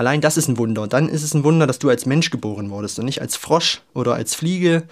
allein 0.00 0.22
das 0.22 0.38
ist 0.38 0.48
ein 0.48 0.56
Wunder. 0.56 0.88
Dann 0.88 1.10
ist 1.10 1.22
es 1.22 1.34
ein 1.34 1.44
Wunder, 1.44 1.66
dass 1.66 1.78
du 1.78 1.90
als 1.90 2.06
Mensch 2.06 2.30
geboren 2.30 2.70
wurdest 2.70 2.98
und 2.98 3.04
nicht 3.04 3.20
als 3.20 3.36
Frosch 3.36 3.82
oder 3.92 4.14
als 4.14 4.34
Fliege 4.34 4.84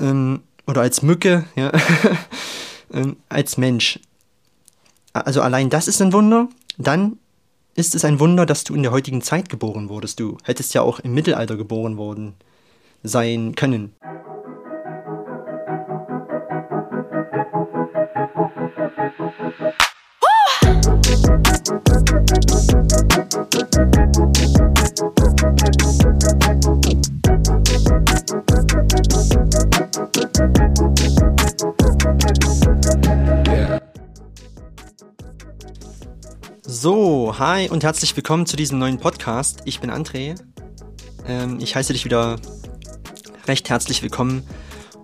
ähm, 0.00 0.40
oder 0.66 0.80
als 0.80 1.02
Mücke, 1.02 1.44
ja, 1.54 1.70
ähm, 2.92 3.16
als 3.28 3.56
Mensch. 3.56 4.00
Also 5.12 5.42
allein 5.42 5.70
das 5.70 5.86
ist 5.86 6.02
ein 6.02 6.12
Wunder. 6.12 6.48
Dann 6.76 7.18
ist 7.76 7.94
es 7.94 8.04
ein 8.04 8.18
Wunder, 8.18 8.46
dass 8.46 8.64
du 8.64 8.74
in 8.74 8.82
der 8.82 8.90
heutigen 8.90 9.22
Zeit 9.22 9.48
geboren 9.48 9.88
wurdest. 9.88 10.18
Du 10.18 10.38
hättest 10.42 10.74
ja 10.74 10.82
auch 10.82 10.98
im 10.98 11.14
Mittelalter 11.14 11.56
geboren 11.56 11.96
worden 11.96 12.34
sein 13.04 13.54
können. 13.54 13.94
So, 36.82 37.38
hi 37.38 37.68
und 37.68 37.84
herzlich 37.84 38.16
willkommen 38.16 38.46
zu 38.46 38.56
diesem 38.56 38.78
neuen 38.78 38.96
Podcast. 38.96 39.60
Ich 39.66 39.80
bin 39.80 39.90
André. 39.90 40.40
Ähm, 41.26 41.58
ich 41.60 41.76
heiße 41.76 41.92
dich 41.92 42.06
wieder 42.06 42.36
recht 43.46 43.68
herzlich 43.68 44.02
willkommen. 44.02 44.44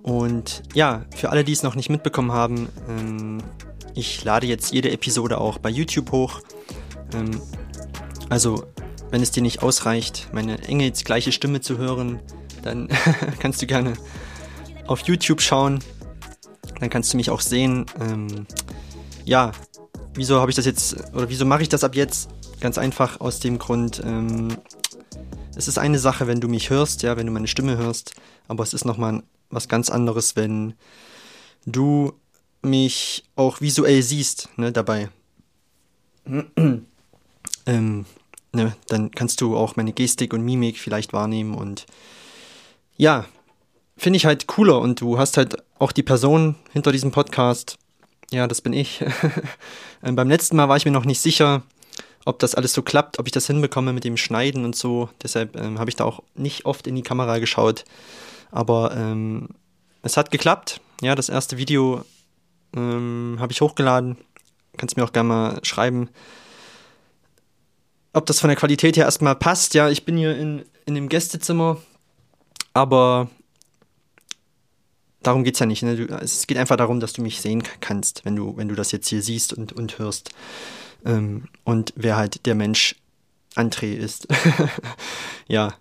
Und 0.02 0.62
ja, 0.72 1.04
für 1.14 1.28
alle, 1.28 1.44
die 1.44 1.52
es 1.52 1.62
noch 1.62 1.74
nicht 1.74 1.90
mitbekommen 1.90 2.32
haben, 2.32 2.70
ähm, 2.88 3.42
ich 3.94 4.24
lade 4.24 4.46
jetzt 4.46 4.72
jede 4.72 4.90
Episode 4.90 5.36
auch 5.36 5.58
bei 5.58 5.68
YouTube 5.68 6.12
hoch. 6.12 6.40
Ähm, 7.12 7.42
also, 8.30 8.64
wenn 9.10 9.20
es 9.20 9.32
dir 9.32 9.42
nicht 9.42 9.62
ausreicht, 9.62 10.30
meine 10.32 10.56
Engels 10.62 11.04
gleiche 11.04 11.30
Stimme 11.30 11.60
zu 11.60 11.76
hören, 11.76 12.20
dann 12.62 12.88
kannst 13.38 13.60
du 13.60 13.66
gerne 13.66 13.92
auf 14.86 15.00
YouTube 15.00 15.42
schauen. 15.42 15.80
Dann 16.80 16.88
kannst 16.88 17.12
du 17.12 17.18
mich 17.18 17.28
auch 17.28 17.42
sehen. 17.42 17.84
Ähm, 18.00 18.46
ja, 19.26 19.52
wieso 20.16 20.40
habe 20.40 20.50
ich 20.50 20.56
das 20.56 20.64
jetzt, 20.64 20.96
oder 21.14 21.28
wieso 21.28 21.44
mache 21.44 21.62
ich 21.62 21.68
das 21.68 21.84
ab 21.84 21.94
jetzt? 21.94 22.28
Ganz 22.60 22.78
einfach 22.78 23.20
aus 23.20 23.40
dem 23.40 23.58
Grund, 23.58 24.02
ähm, 24.04 24.56
es 25.56 25.68
ist 25.68 25.78
eine 25.78 25.98
Sache, 25.98 26.26
wenn 26.26 26.40
du 26.40 26.48
mich 26.48 26.70
hörst, 26.70 27.02
ja, 27.02 27.16
wenn 27.16 27.26
du 27.26 27.32
meine 27.32 27.48
Stimme 27.48 27.76
hörst, 27.76 28.14
aber 28.48 28.62
es 28.62 28.74
ist 28.74 28.84
nochmal 28.84 29.22
was 29.50 29.68
ganz 29.68 29.90
anderes, 29.90 30.36
wenn 30.36 30.74
du 31.64 32.12
mich 32.62 33.24
auch 33.36 33.60
visuell 33.60 34.02
siehst, 34.02 34.48
ne, 34.56 34.72
dabei. 34.72 35.08
ähm, 37.66 38.06
ne, 38.52 38.76
dann 38.88 39.10
kannst 39.12 39.40
du 39.40 39.56
auch 39.56 39.76
meine 39.76 39.92
Gestik 39.92 40.34
und 40.34 40.44
Mimik 40.44 40.78
vielleicht 40.78 41.12
wahrnehmen 41.12 41.54
und 41.54 41.86
ja, 42.96 43.26
finde 43.96 44.16
ich 44.16 44.26
halt 44.26 44.46
cooler 44.46 44.80
und 44.80 45.00
du 45.00 45.18
hast 45.18 45.36
halt 45.36 45.56
auch 45.78 45.92
die 45.92 46.02
Person 46.02 46.56
hinter 46.72 46.92
diesem 46.92 47.12
Podcast. 47.12 47.78
Ja, 48.30 48.46
das 48.46 48.60
bin 48.60 48.72
ich. 48.72 49.04
ähm, 50.02 50.16
beim 50.16 50.28
letzten 50.28 50.56
Mal 50.56 50.68
war 50.68 50.76
ich 50.76 50.84
mir 50.84 50.90
noch 50.90 51.04
nicht 51.04 51.20
sicher, 51.20 51.62
ob 52.24 52.38
das 52.40 52.54
alles 52.54 52.72
so 52.72 52.82
klappt, 52.82 53.18
ob 53.18 53.26
ich 53.26 53.32
das 53.32 53.46
hinbekomme 53.46 53.92
mit 53.92 54.04
dem 54.04 54.16
Schneiden 54.16 54.64
und 54.64 54.74
so. 54.74 55.08
Deshalb 55.22 55.56
ähm, 55.56 55.78
habe 55.78 55.90
ich 55.90 55.96
da 55.96 56.04
auch 56.04 56.22
nicht 56.34 56.66
oft 56.66 56.86
in 56.86 56.96
die 56.96 57.02
Kamera 57.02 57.38
geschaut. 57.38 57.84
Aber 58.50 58.94
ähm, 58.96 59.50
es 60.02 60.16
hat 60.16 60.30
geklappt. 60.30 60.80
Ja, 61.02 61.14
das 61.14 61.28
erste 61.28 61.56
Video 61.56 62.04
ähm, 62.74 63.36
habe 63.38 63.52
ich 63.52 63.60
hochgeladen. 63.60 64.16
Kannst 64.76 64.96
mir 64.96 65.04
auch 65.04 65.12
gerne 65.12 65.28
mal 65.28 65.60
schreiben, 65.62 66.08
ob 68.12 68.26
das 68.26 68.40
von 68.40 68.48
der 68.48 68.56
Qualität 68.56 68.96
her 68.96 69.04
erstmal 69.04 69.36
passt. 69.36 69.74
Ja, 69.74 69.88
ich 69.88 70.04
bin 70.04 70.16
hier 70.16 70.36
in, 70.36 70.64
in 70.84 70.94
dem 70.94 71.08
Gästezimmer, 71.08 71.78
aber 72.74 73.28
darum 75.26 75.44
geht 75.44 75.54
es 75.54 75.60
ja 75.60 75.66
nicht. 75.66 75.82
Ne? 75.82 75.96
Du, 75.96 76.14
es 76.14 76.46
geht 76.46 76.58
einfach 76.58 76.76
darum, 76.76 77.00
dass 77.00 77.12
du 77.12 77.22
mich 77.22 77.40
sehen 77.40 77.62
kannst, 77.80 78.24
wenn 78.24 78.36
du, 78.36 78.56
wenn 78.56 78.68
du 78.68 78.74
das 78.74 78.92
jetzt 78.92 79.08
hier 79.08 79.22
siehst 79.22 79.52
und, 79.52 79.72
und 79.72 79.98
hörst 79.98 80.30
ähm, 81.04 81.48
und 81.64 81.92
wer 81.96 82.16
halt 82.16 82.46
der 82.46 82.54
Mensch 82.54 82.96
André 83.54 83.94
ist. 83.94 84.28
ja, 85.48 85.74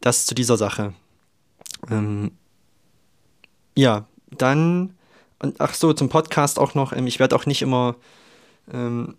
das 0.00 0.26
zu 0.26 0.34
dieser 0.34 0.56
Sache. 0.56 0.94
Ähm, 1.90 2.32
ja, 3.76 4.06
dann, 4.30 4.94
und 5.38 5.60
ach 5.60 5.74
so, 5.74 5.92
zum 5.92 6.08
Podcast 6.08 6.58
auch 6.58 6.74
noch, 6.74 6.92
ähm, 6.92 7.06
ich 7.06 7.18
werde 7.18 7.36
auch 7.36 7.46
nicht 7.46 7.62
immer, 7.62 7.96
ähm, 8.72 9.16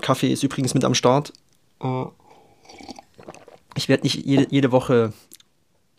Kaffee 0.00 0.32
ist 0.32 0.42
übrigens 0.42 0.74
mit 0.74 0.84
am 0.84 0.94
Start. 0.94 1.32
Uh, 1.82 2.10
ich 3.74 3.88
werde 3.88 4.04
nicht 4.04 4.24
jede, 4.24 4.46
jede 4.50 4.72
Woche 4.72 5.12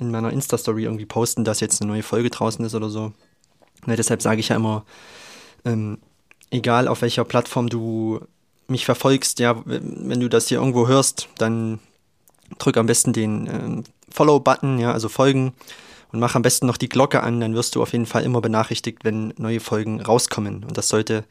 in 0.06 0.12
meiner 0.12 0.32
Insta-Story 0.32 0.84
irgendwie 0.84 1.06
posten, 1.06 1.44
dass 1.44 1.60
jetzt 1.60 1.82
eine 1.82 1.92
neue 1.92 2.04
Folge 2.04 2.30
draußen 2.30 2.64
ist 2.66 2.76
oder 2.76 2.90
so. 2.90 3.14
Ne, 3.86 3.96
deshalb 3.96 4.22
sage 4.22 4.40
ich 4.40 4.50
ja 4.50 4.56
immer, 4.56 4.86
ähm, 5.66 5.98
egal 6.52 6.88
auf 6.88 7.02
welcher 7.02 7.26
Plattform 7.26 7.70
du 7.70 8.22
mich 8.68 8.86
verfolgst, 8.86 9.40
ja, 9.40 9.62
wenn 9.66 10.20
du 10.20 10.30
das 10.30 10.48
hier 10.48 10.60
irgendwo 10.60 10.88
hörst, 10.88 11.28
dann 11.38 11.80
drück 12.60 12.78
am 12.78 12.86
besten 12.86 13.14
den 13.14 13.48
äh, 13.48 13.84
Follow-Button, 14.10 14.80
ja, 14.80 14.92
also 14.94 15.10
folgen 15.10 15.54
und 16.14 16.20
mach 16.20 16.36
am 16.36 16.44
besten 16.44 16.68
noch 16.68 16.78
die 16.78 16.90
Glocke 16.90 17.24
an, 17.24 17.40
dann 17.42 17.56
wirst 17.56 17.76
du 17.76 17.82
auf 17.82 17.92
jeden 17.92 18.06
Fall 18.06 18.24
immer 18.24 18.40
benachrichtigt, 18.40 19.00
wenn 19.04 19.34
neue 19.38 19.60
Folgen 19.60 20.00
rauskommen. 20.00 20.64
Und 20.64 20.78
das 20.78 20.88
sollte 20.88 21.26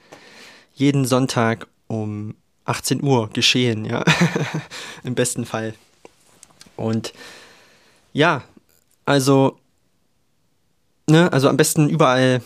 jeden 0.74 1.04
Sonntag 1.04 1.68
um 1.86 2.34
18 2.64 3.02
Uhr 3.02 3.30
geschehen, 3.30 3.84
ja, 3.84 4.04
im 5.04 5.14
besten 5.14 5.46
Fall. 5.46 5.74
Und 6.76 7.12
ja, 8.12 8.42
also, 9.12 9.58
ne, 11.08 11.30
also 11.32 11.48
am 11.48 11.56
besten 11.56 11.88
überall 11.88 12.42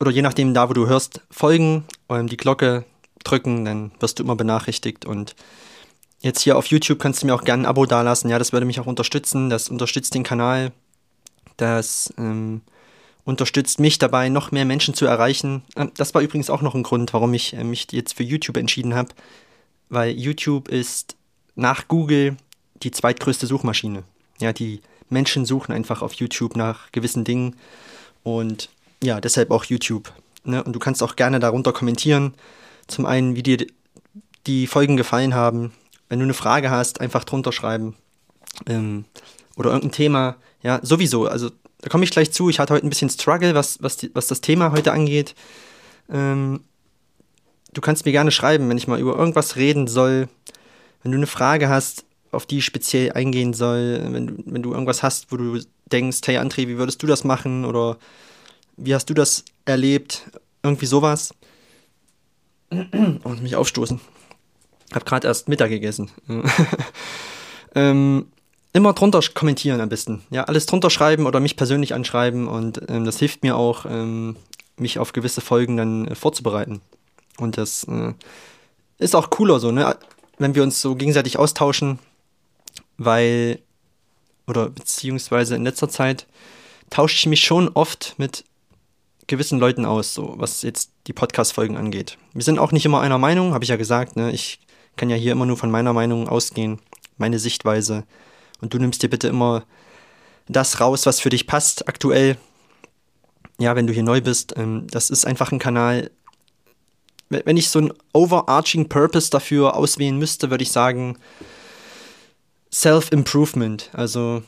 oder 0.00 0.10
je 0.10 0.22
nachdem 0.22 0.54
da, 0.54 0.68
wo 0.68 0.72
du 0.72 0.86
hörst, 0.86 1.20
folgen, 1.30 1.84
die 2.10 2.36
Glocke 2.36 2.84
drücken, 3.24 3.64
dann 3.64 3.92
wirst 4.00 4.18
du 4.18 4.24
immer 4.24 4.36
benachrichtigt 4.36 5.04
und 5.04 5.34
jetzt 6.20 6.40
hier 6.40 6.56
auf 6.56 6.66
YouTube 6.66 6.98
kannst 6.98 7.22
du 7.22 7.26
mir 7.26 7.34
auch 7.34 7.44
gerne 7.44 7.62
ein 7.62 7.66
Abo 7.66 7.86
dalassen. 7.86 8.28
Ja, 8.28 8.38
das 8.38 8.52
würde 8.52 8.66
mich 8.66 8.80
auch 8.80 8.86
unterstützen. 8.86 9.50
Das 9.50 9.68
unterstützt 9.68 10.14
den 10.14 10.24
Kanal. 10.24 10.72
Das 11.56 12.12
ähm, 12.18 12.62
unterstützt 13.24 13.78
mich 13.78 13.98
dabei, 13.98 14.28
noch 14.28 14.50
mehr 14.50 14.64
Menschen 14.64 14.94
zu 14.94 15.06
erreichen. 15.06 15.62
Ähm, 15.76 15.92
das 15.96 16.14
war 16.14 16.22
übrigens 16.22 16.50
auch 16.50 16.62
noch 16.62 16.74
ein 16.74 16.82
Grund, 16.82 17.12
warum 17.12 17.34
ich 17.34 17.54
äh, 17.54 17.64
mich 17.64 17.86
jetzt 17.92 18.14
für 18.14 18.24
YouTube 18.24 18.56
entschieden 18.56 18.94
habe, 18.94 19.10
weil 19.88 20.10
YouTube 20.10 20.68
ist 20.68 21.16
nach 21.54 21.86
Google 21.88 22.36
die 22.82 22.90
zweitgrößte 22.90 23.46
Suchmaschine. 23.46 24.04
Ja, 24.40 24.52
die 24.52 24.80
Menschen 25.10 25.44
suchen 25.44 25.72
einfach 25.72 26.02
auf 26.02 26.14
YouTube 26.14 26.56
nach 26.56 26.92
gewissen 26.92 27.24
Dingen 27.24 27.56
und 28.22 28.68
ja, 29.02 29.20
deshalb 29.20 29.50
auch 29.50 29.64
YouTube. 29.64 30.12
Ne? 30.44 30.62
Und 30.62 30.72
du 30.72 30.78
kannst 30.78 31.02
auch 31.02 31.16
gerne 31.16 31.40
darunter 31.40 31.72
kommentieren 31.72 32.34
zum 32.86 33.06
einen, 33.06 33.36
wie 33.36 33.42
dir 33.42 33.66
die 34.46 34.66
Folgen 34.66 34.96
gefallen 34.96 35.34
haben. 35.34 35.72
Wenn 36.08 36.18
du 36.18 36.24
eine 36.24 36.34
Frage 36.34 36.70
hast, 36.70 37.00
einfach 37.00 37.24
drunter 37.24 37.52
schreiben. 37.52 37.94
Ähm, 38.66 39.04
oder 39.56 39.70
irgendein 39.70 39.92
Thema. 39.92 40.36
Ja, 40.62 40.80
sowieso. 40.82 41.26
Also 41.26 41.50
da 41.80 41.88
komme 41.88 42.04
ich 42.04 42.10
gleich 42.10 42.32
zu. 42.32 42.48
Ich 42.48 42.58
hatte 42.58 42.74
heute 42.74 42.86
ein 42.86 42.88
bisschen 42.88 43.10
Struggle, 43.10 43.54
was, 43.54 43.82
was, 43.82 43.98
die, 43.98 44.10
was 44.14 44.26
das 44.26 44.40
Thema 44.40 44.72
heute 44.72 44.92
angeht. 44.92 45.34
Ähm, 46.10 46.60
du 47.72 47.80
kannst 47.80 48.06
mir 48.06 48.12
gerne 48.12 48.30
schreiben, 48.30 48.68
wenn 48.68 48.78
ich 48.78 48.88
mal 48.88 48.98
über 48.98 49.16
irgendwas 49.16 49.56
reden 49.56 49.86
soll. 49.86 50.28
Wenn 51.02 51.12
du 51.12 51.18
eine 51.18 51.26
Frage 51.26 51.68
hast, 51.68 52.04
auf 52.30 52.46
die 52.46 52.62
speziell 52.62 53.12
eingehen 53.12 53.54
soll. 53.54 54.00
Wenn, 54.10 54.44
wenn 54.46 54.62
du 54.62 54.72
irgendwas 54.72 55.02
hast, 55.02 55.32
wo 55.32 55.36
du 55.36 55.60
denkst, 55.86 56.20
hey 56.26 56.38
André, 56.38 56.68
wie 56.68 56.78
würdest 56.78 57.02
du 57.02 57.06
das 57.06 57.24
machen? 57.24 57.64
Oder 57.64 57.98
wie 58.76 58.94
hast 58.94 59.10
du 59.10 59.14
das 59.14 59.44
erlebt? 59.64 60.30
Irgendwie 60.62 60.86
sowas. 60.86 61.34
Und 62.70 63.42
mich 63.42 63.56
aufstoßen. 63.56 64.00
Hab 64.92 65.06
gerade 65.06 65.26
erst 65.26 65.48
Mittag 65.48 65.70
gegessen. 65.70 66.10
ähm, 67.74 68.26
immer 68.72 68.92
drunter 68.92 69.20
kommentieren 69.34 69.80
am 69.80 69.88
besten. 69.88 70.22
Ja, 70.30 70.44
alles 70.44 70.66
drunter 70.66 70.90
schreiben 70.90 71.26
oder 71.26 71.40
mich 71.40 71.56
persönlich 71.56 71.94
anschreiben 71.94 72.48
und 72.48 72.80
ähm, 72.88 73.04
das 73.04 73.18
hilft 73.18 73.42
mir 73.42 73.56
auch, 73.56 73.86
ähm, 73.86 74.36
mich 74.76 74.98
auf 74.98 75.12
gewisse 75.12 75.40
Folgen 75.40 75.76
dann 75.76 76.08
äh, 76.08 76.14
vorzubereiten. 76.14 76.80
Und 77.38 77.56
das 77.56 77.84
äh, 77.84 78.14
ist 78.98 79.14
auch 79.14 79.30
cooler 79.30 79.60
so, 79.60 79.70
ne? 79.70 79.96
Wenn 80.38 80.54
wir 80.54 80.62
uns 80.62 80.80
so 80.80 80.94
gegenseitig 80.94 81.38
austauschen, 81.38 81.98
weil, 82.98 83.60
oder 84.46 84.68
beziehungsweise 84.68 85.54
in 85.54 85.64
letzter 85.64 85.88
Zeit 85.88 86.26
tausche 86.90 87.16
ich 87.16 87.26
mich 87.26 87.40
schon 87.40 87.68
oft 87.70 88.14
mit 88.18 88.44
gewissen 89.26 89.58
Leuten 89.58 89.84
aus, 89.84 90.14
so 90.14 90.34
was 90.36 90.62
jetzt 90.62 90.90
die 91.06 91.12
Podcast-Folgen 91.12 91.76
angeht. 91.76 92.18
Wir 92.32 92.42
sind 92.42 92.58
auch 92.58 92.72
nicht 92.72 92.84
immer 92.84 93.00
einer 93.00 93.18
Meinung, 93.18 93.54
habe 93.54 93.64
ich 93.64 93.70
ja 93.70 93.76
gesagt. 93.76 94.16
Ne? 94.16 94.32
Ich 94.32 94.58
kann 94.96 95.10
ja 95.10 95.16
hier 95.16 95.32
immer 95.32 95.46
nur 95.46 95.56
von 95.56 95.70
meiner 95.70 95.92
Meinung 95.92 96.28
ausgehen, 96.28 96.80
meine 97.18 97.38
Sichtweise. 97.38 98.04
Und 98.60 98.74
du 98.74 98.78
nimmst 98.78 99.02
dir 99.02 99.10
bitte 99.10 99.28
immer 99.28 99.64
das 100.48 100.80
raus, 100.80 101.06
was 101.06 101.20
für 101.20 101.30
dich 101.30 101.46
passt 101.46 101.88
aktuell. 101.88 102.36
Ja, 103.58 103.76
wenn 103.76 103.86
du 103.86 103.92
hier 103.92 104.02
neu 104.02 104.20
bist, 104.20 104.54
ähm, 104.56 104.86
das 104.90 105.10
ist 105.10 105.26
einfach 105.26 105.52
ein 105.52 105.58
Kanal. 105.58 106.10
Wenn 107.28 107.58
ich 107.58 107.68
so 107.68 107.78
einen 107.80 107.92
overarching 108.14 108.88
Purpose 108.88 109.30
dafür 109.30 109.76
auswählen 109.76 110.16
müsste, 110.16 110.50
würde 110.50 110.62
ich 110.62 110.72
sagen, 110.72 111.18
Self-Improvement. 112.72 113.90
Also 113.92 114.42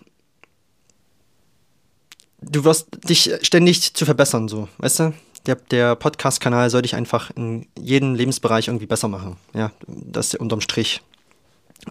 du 2.42 2.64
wirst 2.64 2.88
dich 3.08 3.30
ständig 3.42 3.94
zu 3.94 4.04
verbessern, 4.04 4.48
so, 4.48 4.68
weißt 4.78 5.00
du? 5.00 5.14
Der, 5.46 5.54
der 5.54 5.96
Podcast-Kanal 5.96 6.68
soll 6.68 6.82
dich 6.82 6.94
einfach 6.94 7.30
in 7.34 7.66
jedem 7.78 8.14
Lebensbereich 8.14 8.68
irgendwie 8.68 8.86
besser 8.86 9.08
machen. 9.08 9.36
Ja, 9.54 9.72
das 9.86 10.34
ist 10.34 10.40
unterm 10.40 10.60
Strich. 10.60 11.00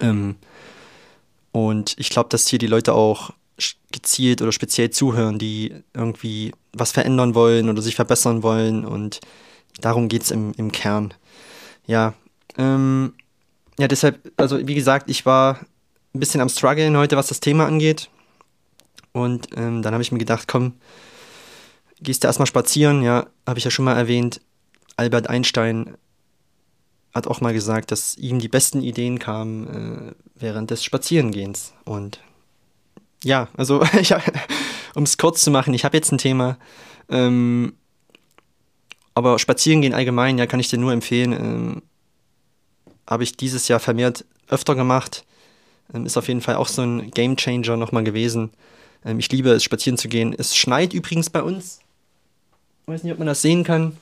Ähm, 0.02 0.36
und 1.52 1.96
ich 1.98 2.10
glaube, 2.10 2.30
dass 2.30 2.48
hier 2.48 2.60
die 2.60 2.68
Leute 2.68 2.94
auch 2.94 3.32
gezielt 3.92 4.42
oder 4.44 4.52
speziell 4.52 4.92
zuhören, 4.92 5.40
die 5.40 5.74
irgendwie 5.96 6.52
was 6.74 6.92
verändern 6.92 7.34
wollen 7.34 7.70
oder 7.70 7.82
sich 7.82 7.96
verbessern 7.96 8.44
wollen. 8.44 8.86
Und 8.86 9.20
darum 9.82 10.10
geht 10.10 10.24
es 10.24 10.32
im, 10.32 10.54
im 10.58 10.72
Kern. 10.72 11.16
Ja, 11.88 12.14
ähm, 12.58 13.14
ja, 13.80 13.88
deshalb, 13.88 14.32
also 14.38 14.60
wie 14.68 14.76
gesagt, 14.76 15.10
ich 15.10 15.26
war 15.26 15.60
ein 16.14 16.20
bisschen 16.20 16.42
am 16.42 16.50
struggeln 16.50 16.98
heute, 16.98 17.18
was 17.18 17.28
das 17.28 17.40
Thema 17.40 17.66
angeht. 17.68 18.10
Und 19.12 19.48
ähm, 19.58 19.82
dann 19.82 19.94
habe 19.94 20.02
ich 20.02 20.12
mir 20.12 20.20
gedacht, 20.20 20.48
komm, 20.48 20.74
gehst 22.02 22.24
du 22.24 22.28
erstmal 22.28 22.48
spazieren, 22.48 23.02
ja, 23.04 23.28
habe 23.48 23.60
ich 23.60 23.66
ja 23.66 23.72
schon 23.72 23.86
mal 23.86 23.98
erwähnt. 23.98 24.42
Albert 24.96 25.30
Einstein 25.30 25.98
hat 27.14 27.28
auch 27.28 27.42
mal 27.42 27.54
gesagt, 27.54 27.92
dass 27.92 28.16
ihm 28.18 28.40
die 28.40 28.48
besten 28.48 28.82
Ideen 28.82 29.20
kamen 29.20 29.68
äh, 29.68 30.16
während 30.36 30.72
des 30.72 30.84
Spazierengehens. 30.84 31.74
Und 31.86 32.20
ja, 33.24 33.48
also 33.58 33.84
um 34.96 35.04
es 35.04 35.18
kurz 35.18 35.42
zu 35.42 35.52
machen, 35.52 35.74
ich 35.74 35.86
habe 35.86 35.98
jetzt 35.98 36.12
ein 36.12 36.18
Thema. 36.18 36.58
Ähm, 37.10 37.74
aber 39.16 39.40
Spazierengehen 39.40 39.94
allgemein, 39.94 40.38
ja, 40.38 40.46
kann 40.46 40.60
ich 40.60 40.70
dir 40.70 40.78
nur 40.78 40.94
empfehlen. 40.94 41.34
Ähm, 41.34 41.82
habe 43.08 43.24
ich 43.24 43.36
dieses 43.36 43.68
Jahr 43.68 43.80
vermehrt 43.80 44.24
öfter 44.48 44.76
gemacht. 44.76 45.26
Ähm, 45.94 46.06
ist 46.06 46.18
auf 46.18 46.28
jeden 46.28 46.42
Fall 46.42 46.56
auch 46.56 46.68
so 46.68 46.82
ein 46.82 47.12
Game 47.12 47.36
Changer 47.36 47.78
nochmal 47.78 48.04
gewesen. 48.04 48.52
Ähm, 49.06 49.20
ich 49.20 49.32
liebe 49.32 49.50
es, 49.52 49.64
spazieren 49.64 49.98
zu 49.98 50.08
gehen. 50.08 50.36
Es 50.38 50.56
schneit 50.56 50.94
übrigens 50.94 51.30
bei 51.30 51.42
uns. 51.42 51.80
Ich 52.84 52.94
weiß 52.94 53.04
nicht, 53.04 53.14
ob 53.14 53.20
man 53.20 53.28
das 53.28 53.42
sehen 53.42 53.64
kann. 53.64 53.98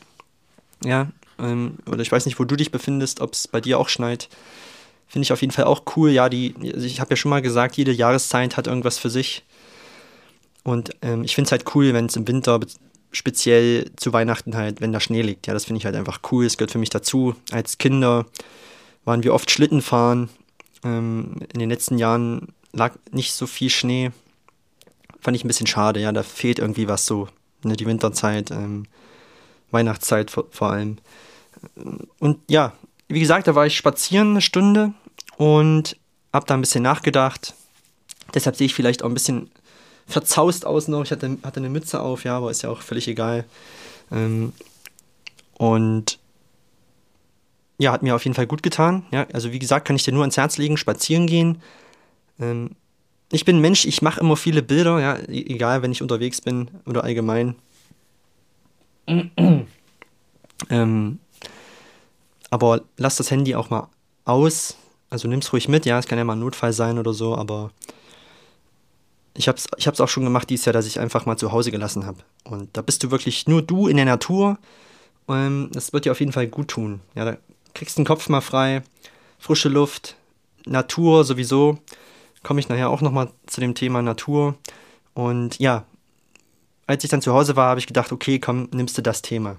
Ja, 0.83 1.07
ähm, 1.39 1.77
oder 1.89 2.01
ich 2.01 2.11
weiß 2.11 2.25
nicht, 2.25 2.39
wo 2.39 2.43
du 2.43 2.55
dich 2.55 2.71
befindest, 2.71 3.21
ob 3.21 3.33
es 3.33 3.47
bei 3.47 3.61
dir 3.61 3.79
auch 3.79 3.89
schneit. 3.89 4.29
Finde 5.07 5.23
ich 5.23 5.31
auf 5.31 5.41
jeden 5.41 5.53
Fall 5.53 5.65
auch 5.65 5.83
cool. 5.95 6.11
Ja, 6.11 6.29
die, 6.29 6.53
also 6.73 6.85
ich 6.85 6.99
habe 6.99 7.11
ja 7.11 7.15
schon 7.15 7.29
mal 7.29 7.41
gesagt, 7.41 7.77
jede 7.77 7.91
Jahreszeit 7.91 8.57
hat 8.57 8.67
irgendwas 8.67 8.97
für 8.97 9.09
sich. 9.09 9.43
Und 10.63 10.91
ähm, 11.01 11.23
ich 11.23 11.33
finde 11.35 11.47
es 11.47 11.51
halt 11.51 11.75
cool, 11.75 11.93
wenn 11.93 12.07
es 12.07 12.17
im 12.17 12.27
Winter 12.27 12.59
speziell 13.11 13.89
zu 13.95 14.11
Weihnachten 14.11 14.55
halt, 14.55 14.81
wenn 14.81 14.91
da 14.91 14.99
Schnee 14.99 15.21
liegt. 15.21 15.47
Ja, 15.47 15.53
das 15.53 15.65
finde 15.65 15.79
ich 15.79 15.85
halt 15.85 15.95
einfach 15.95 16.19
cool. 16.31 16.45
Es 16.45 16.57
gehört 16.57 16.71
für 16.71 16.77
mich 16.77 16.89
dazu. 16.89 17.35
Als 17.51 17.77
Kinder 17.77 18.25
waren 19.05 19.23
wir 19.23 19.33
oft 19.33 19.49
Schlitten 19.49 19.81
fahren. 19.81 20.29
Ähm, 20.87 21.35
in 21.53 21.59
den 21.59 21.69
letzten 21.69 21.97
Jahren 21.97 22.53
lag 22.71 22.95
nicht 23.11 23.33
so 23.33 23.47
viel 23.47 23.69
Schnee. 23.69 24.11
Fand 25.19 25.35
ich 25.35 25.43
ein 25.43 25.47
bisschen 25.47 25.67
schade. 25.67 25.99
Ja, 25.99 26.11
da 26.11 26.23
fehlt 26.23 26.59
irgendwie 26.59 26.87
was 26.87 27.05
so. 27.05 27.27
Ne, 27.63 27.75
die 27.75 27.87
Winterzeit, 27.87 28.51
ähm, 28.51 28.85
Weihnachtszeit 29.71 30.31
vor, 30.31 30.45
vor 30.51 30.71
allem. 30.71 30.97
Und 32.19 32.39
ja, 32.49 32.73
wie 33.07 33.19
gesagt, 33.19 33.47
da 33.47 33.55
war 33.55 33.65
ich 33.65 33.75
spazieren 33.75 34.31
eine 34.31 34.41
Stunde 34.41 34.93
und 35.37 35.97
habe 36.31 36.45
da 36.45 36.53
ein 36.53 36.61
bisschen 36.61 36.83
nachgedacht. 36.83 37.55
Deshalb 38.33 38.55
sehe 38.55 38.65
ich 38.65 38.75
vielleicht 38.75 39.03
auch 39.03 39.07
ein 39.07 39.13
bisschen 39.13 39.49
verzaust 40.05 40.65
aus 40.65 40.87
noch. 40.87 41.03
Ich 41.03 41.11
hatte, 41.11 41.37
hatte 41.43 41.59
eine 41.59 41.69
Mütze 41.69 41.99
auf, 42.01 42.23
ja, 42.23 42.37
aber 42.37 42.51
ist 42.51 42.61
ja 42.61 42.69
auch 42.69 42.81
völlig 42.81 43.07
egal. 43.07 43.45
Ähm, 44.11 44.53
und 45.57 46.19
ja, 47.77 47.91
hat 47.91 48.03
mir 48.03 48.15
auf 48.15 48.23
jeden 48.23 48.35
Fall 48.35 48.47
gut 48.47 48.63
getan. 48.63 49.05
Ja, 49.11 49.27
also 49.33 49.51
wie 49.51 49.59
gesagt, 49.59 49.87
kann 49.87 49.95
ich 49.95 50.03
dir 50.03 50.13
nur 50.13 50.23
ans 50.23 50.37
Herz 50.37 50.57
legen, 50.57 50.77
spazieren 50.77 51.27
gehen. 51.27 51.61
Ähm, 52.39 52.71
ich 53.31 53.45
bin 53.45 53.59
Mensch, 53.59 53.85
ich 53.85 54.01
mache 54.01 54.19
immer 54.19 54.35
viele 54.35 54.63
Bilder, 54.63 54.99
ja, 54.99 55.15
e-, 55.15 55.53
egal, 55.53 55.81
wenn 55.81 55.91
ich 55.91 56.01
unterwegs 56.01 56.41
bin 56.41 56.69
oder 56.85 57.03
allgemein. 57.03 57.55
ähm, 60.69 61.19
aber 62.49 62.81
lass 62.97 63.17
das 63.17 63.31
Handy 63.31 63.55
auch 63.55 63.69
mal 63.69 63.89
aus. 64.25 64.77
Also 65.09 65.27
nimm 65.27 65.39
es 65.39 65.53
ruhig 65.53 65.67
mit, 65.69 65.85
ja, 65.85 65.99
es 65.99 66.07
kann 66.07 66.17
ja 66.17 66.23
mal 66.23 66.33
ein 66.33 66.39
Notfall 66.39 66.73
sein 66.73 66.97
oder 66.97 67.13
so, 67.13 67.35
aber 67.35 67.71
ich 69.35 69.47
habe 69.47 69.57
es 69.57 69.67
ich 69.77 69.87
hab's 69.87 70.01
auch 70.01 70.09
schon 70.09 70.23
gemacht 70.23 70.49
dieses 70.49 70.65
Jahr, 70.65 70.73
dass 70.73 70.87
ich 70.87 70.99
einfach 70.99 71.25
mal 71.25 71.37
zu 71.37 71.51
Hause 71.51 71.71
gelassen 71.71 72.05
habe. 72.05 72.17
Und 72.43 72.75
da 72.75 72.81
bist 72.81 73.03
du 73.03 73.11
wirklich 73.11 73.47
nur 73.47 73.61
du 73.61 73.87
in 73.87 73.97
der 73.97 74.05
Natur. 74.05 74.57
Ähm, 75.29 75.69
das 75.73 75.93
wird 75.93 76.05
dir 76.05 76.11
auf 76.11 76.19
jeden 76.19 76.31
Fall 76.31 76.47
gut 76.47 76.69
tun. 76.69 77.01
Ja, 77.15 77.25
da 77.25 77.37
kriegst 77.77 77.97
den 77.97 78.05
Kopf 78.05 78.27
mal 78.29 78.41
frei, 78.41 78.83
frische 79.39 79.69
Luft, 79.69 80.15
Natur 80.65 81.23
sowieso. 81.23 81.77
Komme 82.43 82.59
ich 82.59 82.69
nachher 82.69 82.89
auch 82.89 83.01
nochmal 83.01 83.31
zu 83.45 83.61
dem 83.61 83.73
Thema 83.73 84.01
Natur. 84.01 84.55
Und 85.13 85.59
ja, 85.59 85.85
als 86.85 87.03
ich 87.03 87.09
dann 87.09 87.21
zu 87.21 87.33
Hause 87.33 87.55
war, 87.55 87.69
habe 87.69 87.79
ich 87.79 87.87
gedacht, 87.87 88.11
okay, 88.11 88.39
komm, 88.39 88.67
nimmst 88.71 88.97
du 88.97 89.01
das 89.01 89.21
Thema 89.21 89.57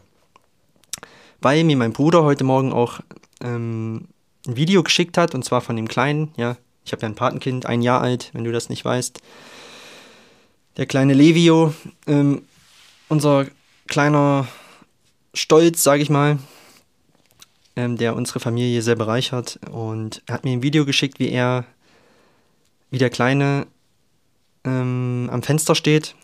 weil 1.41 1.65
mir 1.65 1.77
mein 1.77 1.93
Bruder 1.93 2.25
heute 2.25 2.45
Morgen 2.45 2.73
auch 2.73 3.01
ähm, 3.41 4.09
ein 4.47 4.57
Video 4.57 4.83
geschickt 4.83 5.19
hat, 5.19 5.35
und 5.35 5.45
zwar 5.45 5.61
von 5.61 5.77
dem 5.77 5.89
Kleinen, 5.89 6.33
ja, 6.37 6.57
ich 6.85 6.93
habe 6.93 7.03
ja 7.03 7.09
ein 7.09 7.15
Patenkind, 7.15 7.67
ein 7.67 7.83
Jahr 7.83 8.01
alt, 8.01 8.31
wenn 8.33 8.45
du 8.45 8.53
das 8.53 8.69
nicht 8.69 8.85
weißt. 8.85 9.21
Der 10.77 10.87
kleine 10.87 11.13
Levio, 11.13 11.75
ähm, 12.07 12.43
unser 13.09 13.47
kleiner 13.89 14.49
Stolz, 15.35 15.83
sage 15.83 16.03
ich 16.03 16.11
mal, 16.11 16.39
ähm, 17.79 17.97
der 17.97 18.17
unsere 18.17 18.41
Familie 18.41 18.83
sehr 18.83 18.97
bereichert. 18.97 19.61
Und 19.71 20.21
er 20.27 20.35
hat 20.35 20.45
mir 20.45 20.51
ein 20.51 20.63
Video 20.63 20.85
geschickt, 20.85 21.21
wie 21.21 21.31
er, 21.31 21.65
wie 22.91 22.99
der 22.99 23.09
Kleine 23.09 23.69
ähm, 24.65 25.31
am 25.33 25.45
Fenster 25.45 25.77
steht 25.77 26.17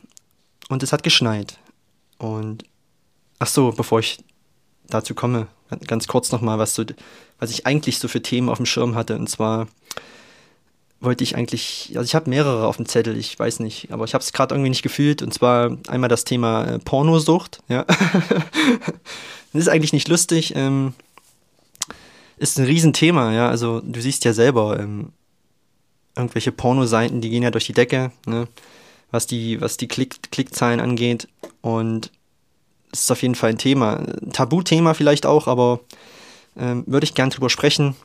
und 0.68 0.82
es 0.82 0.92
hat 0.92 1.04
geschneit. 1.04 1.58
Und 2.18 2.64
ach 3.38 3.46
so, 3.46 3.70
bevor 3.70 4.00
ich 4.00 4.18
dazu 4.88 5.14
komme, 5.14 5.46
ganz 5.86 6.08
kurz 6.08 6.32
nochmal, 6.32 6.58
was, 6.58 6.74
so, 6.74 6.84
was 7.38 7.52
ich 7.52 7.66
eigentlich 7.66 8.00
so 8.00 8.08
für 8.08 8.20
Themen 8.20 8.48
auf 8.48 8.58
dem 8.58 8.66
Schirm 8.66 8.96
hatte. 8.96 9.14
Und 9.14 9.30
zwar 9.30 9.68
wollte 10.98 11.22
ich 11.22 11.36
eigentlich, 11.36 11.92
also 11.94 12.04
ich 12.04 12.16
habe 12.16 12.30
mehrere 12.30 12.66
auf 12.66 12.78
dem 12.78 12.86
Zettel, 12.86 13.16
ich 13.16 13.38
weiß 13.38 13.60
nicht, 13.60 13.92
aber 13.92 14.04
ich 14.06 14.14
habe 14.14 14.24
es 14.24 14.32
gerade 14.32 14.56
irgendwie 14.56 14.70
nicht 14.70 14.82
gefühlt. 14.82 15.22
Und 15.22 15.32
zwar 15.32 15.78
einmal 15.86 16.08
das 16.08 16.24
Thema 16.24 16.64
äh, 16.64 16.78
Pornosucht. 16.80 17.60
Ja. 17.68 17.84
das 19.52 19.62
ist 19.62 19.68
eigentlich 19.68 19.92
nicht 19.92 20.08
lustig. 20.08 20.54
Ähm, 20.56 20.94
ist 22.36 22.58
ein 22.58 22.66
Riesenthema, 22.66 23.32
ja. 23.32 23.48
Also 23.48 23.80
du 23.80 24.00
siehst 24.00 24.24
ja 24.24 24.32
selber, 24.32 24.78
ähm, 24.80 25.12
irgendwelche 26.16 26.52
Pornoseiten, 26.52 27.20
die 27.20 27.30
gehen 27.30 27.42
ja 27.42 27.50
durch 27.50 27.66
die 27.66 27.72
Decke, 27.72 28.12
ne? 28.26 28.48
was 29.10 29.26
die, 29.26 29.60
was 29.60 29.76
die 29.76 29.88
Klick, 29.88 30.30
Klickzahlen 30.30 30.80
angeht. 30.80 31.28
Und 31.60 32.10
ist 32.92 33.10
auf 33.10 33.22
jeden 33.22 33.34
Fall 33.34 33.50
ein 33.50 33.58
Thema. 33.58 33.96
Ein 33.96 34.32
Tabuthema 34.32 34.94
vielleicht 34.94 35.26
auch, 35.26 35.48
aber 35.48 35.80
ähm, 36.56 36.84
würde 36.86 37.04
ich 37.04 37.14
gern 37.14 37.30
drüber 37.30 37.50
sprechen. 37.50 37.96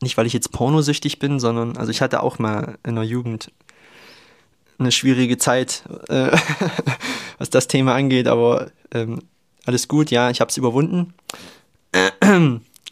Nicht, 0.00 0.16
weil 0.16 0.26
ich 0.26 0.32
jetzt 0.32 0.52
pornosüchtig 0.52 1.18
bin, 1.18 1.40
sondern, 1.40 1.76
also 1.76 1.90
ich 1.90 2.00
hatte 2.00 2.22
auch 2.22 2.38
mal 2.38 2.78
in 2.84 2.94
der 2.94 3.04
Jugend 3.04 3.50
eine 4.78 4.92
schwierige 4.92 5.38
Zeit, 5.38 5.82
äh, 6.08 6.36
was 7.38 7.50
das 7.50 7.66
Thema 7.66 7.94
angeht, 7.94 8.28
aber 8.28 8.70
ähm, 8.92 9.22
alles 9.64 9.88
gut, 9.88 10.10
ja, 10.10 10.30
ich 10.30 10.40
habe 10.40 10.50
es 10.50 10.56
überwunden. 10.56 11.14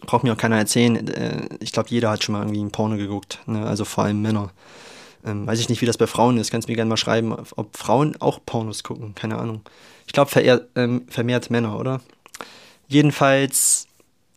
Braucht 0.02 0.24
mir 0.24 0.32
auch 0.32 0.38
keiner 0.38 0.58
erzählen. 0.58 1.08
Äh, 1.08 1.48
ich 1.60 1.72
glaube, 1.72 1.88
jeder 1.90 2.10
hat 2.10 2.22
schon 2.22 2.34
mal 2.34 2.42
irgendwie 2.42 2.60
ein 2.62 2.70
Porno 2.70 2.96
geguckt, 2.96 3.40
ne? 3.46 3.66
also 3.66 3.84
vor 3.84 4.04
allem 4.04 4.20
Männer. 4.22 4.50
Ähm, 5.24 5.46
weiß 5.46 5.58
ich 5.58 5.68
nicht, 5.68 5.80
wie 5.82 5.86
das 5.86 5.98
bei 5.98 6.06
Frauen 6.06 6.38
ist. 6.38 6.50
Kannst 6.50 6.68
mir 6.68 6.76
gerne 6.76 6.88
mal 6.88 6.96
schreiben, 6.96 7.34
ob 7.56 7.76
Frauen 7.76 8.14
auch 8.20 8.40
Pornos 8.44 8.84
gucken. 8.84 9.14
Keine 9.14 9.38
Ahnung. 9.38 9.62
Ich 10.06 10.12
glaube, 10.12 10.30
ähm, 10.76 11.06
vermehrt 11.08 11.50
Männer, 11.50 11.78
oder? 11.78 12.00
Jedenfalls 12.86 13.88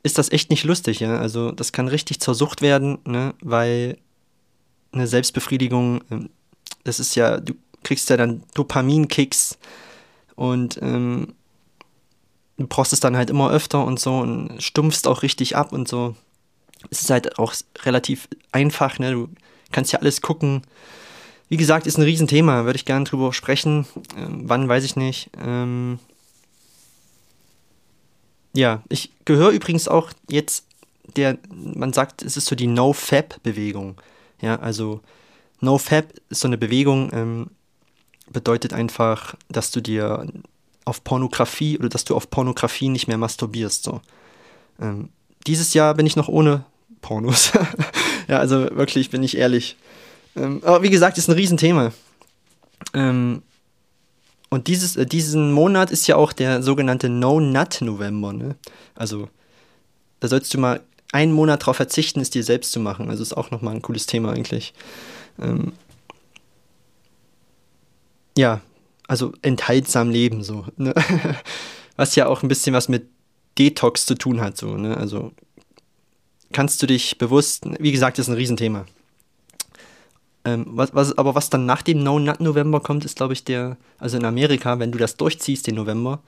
ist 0.02 0.18
das 0.18 0.32
echt 0.32 0.50
nicht 0.50 0.64
lustig, 0.64 1.00
ja. 1.02 1.18
Also, 1.20 1.52
das 1.52 1.72
kann 1.72 1.88
richtig 1.88 2.20
zur 2.20 2.34
Sucht 2.34 2.62
werden, 2.62 2.98
ne? 3.06 3.36
Weil 3.42 3.98
eine 4.92 5.08
Selbstbefriedigung, 5.08 6.02
ähm, 6.10 6.30
das 6.84 7.00
ist 7.00 7.16
ja, 7.16 7.40
du 7.40 7.54
kriegst 7.84 8.10
ja 8.10 8.18
dann 8.18 8.44
Dopaminkicks 8.56 9.60
und 10.36 10.80
ähm, 10.82 11.36
du 12.60 12.68
brauchst 12.68 12.94
es 12.94 13.00
dann 13.00 13.18
halt 13.18 13.30
immer 13.30 13.50
öfter 13.50 13.84
und 13.84 14.00
so 14.00 14.20
und 14.20 14.62
stumpfst 14.62 15.08
auch 15.08 15.24
richtig 15.24 15.56
ab 15.56 15.72
und 15.72 15.88
so. 15.88 16.16
Es 16.90 17.02
ist 17.02 17.10
halt 17.10 17.40
auch 17.40 17.54
relativ 17.84 18.28
einfach, 18.52 19.00
ne? 19.00 19.12
Du 19.12 19.30
kannst 19.72 19.92
ja 19.92 20.00
alles 20.00 20.22
gucken. 20.22 20.62
Wie 21.50 21.58
gesagt, 21.58 21.88
ist 21.88 21.98
ein 21.98 22.04
Riesenthema, 22.04 22.66
würde 22.66 22.78
ich 22.78 22.86
gerne 22.86 23.06
drüber 23.06 23.34
sprechen. 23.34 23.86
Ähm, 24.16 24.44
wann, 24.46 24.70
weiß 24.70 24.84
ich 24.84 24.96
nicht. 24.96 25.32
Ähm 25.42 26.00
ja, 28.54 28.84
ich 28.90 29.12
gehöre 29.26 29.50
übrigens 29.50 29.88
auch 29.88 30.12
jetzt 30.30 30.66
der, 31.16 31.38
man 31.50 31.94
sagt, 31.94 32.22
es 32.22 32.38
ist 32.38 32.46
so 32.46 32.56
die 32.56 32.68
No-Fab-Bewegung. 32.68 34.00
Ja, 34.42 34.58
also 34.60 35.02
No-Fab 35.60 36.06
ist 36.30 36.42
so 36.42 36.48
eine 36.48 36.58
Bewegung, 36.58 37.10
ähm, 37.14 37.48
bedeutet 38.30 38.74
einfach, 38.74 39.36
dass 39.50 39.72
du 39.72 39.82
dir 39.82 40.28
auf 40.90 41.04
Pornografie 41.04 41.78
oder 41.78 41.90
dass 41.90 42.06
du 42.06 42.16
auf 42.16 42.30
Pornografie 42.30 42.90
nicht 42.90 43.08
mehr 43.08 43.18
masturbierst. 43.18 43.84
So. 43.84 44.02
Ähm, 44.82 45.10
dieses 45.48 45.74
Jahr 45.74 45.94
bin 45.94 46.06
ich 46.06 46.16
noch 46.16 46.28
ohne 46.28 46.66
Pornos. 47.02 47.52
ja, 48.28 48.40
also 48.40 48.68
wirklich, 48.76 49.10
bin 49.10 49.24
ich 49.24 49.38
ehrlich. 49.38 49.78
Ähm, 50.36 50.62
aber 50.64 50.84
wie 50.84 50.90
gesagt, 50.90 51.18
ist 51.18 51.30
ein 51.30 51.36
Riesenthema. 51.36 51.92
Ähm, 52.94 53.44
und 54.50 54.68
dieses, 54.68 54.96
äh, 54.96 55.06
diesen 55.06 55.52
Monat 55.52 55.92
ist 55.92 56.08
ja 56.08 56.16
auch 56.16 56.34
der 56.34 56.62
sogenannte 56.64 57.10
No-Nut-November. 57.10 58.34
Ne? 58.34 58.56
Also, 58.96 59.30
da 60.20 60.28
sollst 60.28 60.54
du 60.54 60.58
mal 60.58 60.82
einen 61.12 61.32
Monat 61.32 61.62
darauf 61.62 61.78
verzichten, 61.78 62.20
es 62.20 62.30
dir 62.30 62.44
selbst 62.44 62.72
zu 62.72 62.80
machen. 62.80 63.10
Also 63.10 63.24
ist 63.24 63.36
auch 63.36 63.52
nochmal 63.52 63.76
ein 63.76 63.82
cooles 63.82 64.06
Thema 64.06 64.32
eigentlich. 64.32 64.74
Ähm, 65.42 65.74
ja, 68.38 68.62
also 69.10 69.34
enthaltsam 69.42 70.10
leben 70.12 70.44
so. 70.44 70.66
Ne? 70.78 70.94
Was 71.98 72.16
ja 72.16 72.28
auch 72.28 72.44
ein 72.44 72.48
bisschen 72.48 72.74
was 72.74 72.88
mit 72.88 73.10
Detox 73.58 74.06
zu 74.06 74.16
tun 74.16 74.40
hat. 74.40 74.56
So, 74.56 74.78
ne? 74.78 74.96
Also 74.96 75.34
kannst 76.54 76.82
du 76.82 76.88
dich 76.88 77.18
bewusst, 77.18 77.66
wie 77.80 77.92
gesagt, 77.92 78.20
ist 78.20 78.30
ein 78.30 78.36
Riesenthema. 78.36 78.86
Ähm, 80.46 80.66
was, 80.70 80.94
was, 80.94 81.18
aber 81.18 81.36
was 81.36 81.50
dann 81.50 81.66
nach 81.66 81.82
dem 81.82 82.02
No-Nut-November 82.02 82.80
kommt, 82.80 83.04
ist, 83.04 83.18
glaube 83.18 83.34
ich, 83.34 83.44
der, 83.44 83.76
also 83.98 84.16
in 84.16 84.24
Amerika, 84.24 84.80
wenn 84.80 84.94
du 84.94 84.98
das 84.98 85.18
durchziehst, 85.18 85.68
den 85.68 85.76
November, 85.76 86.22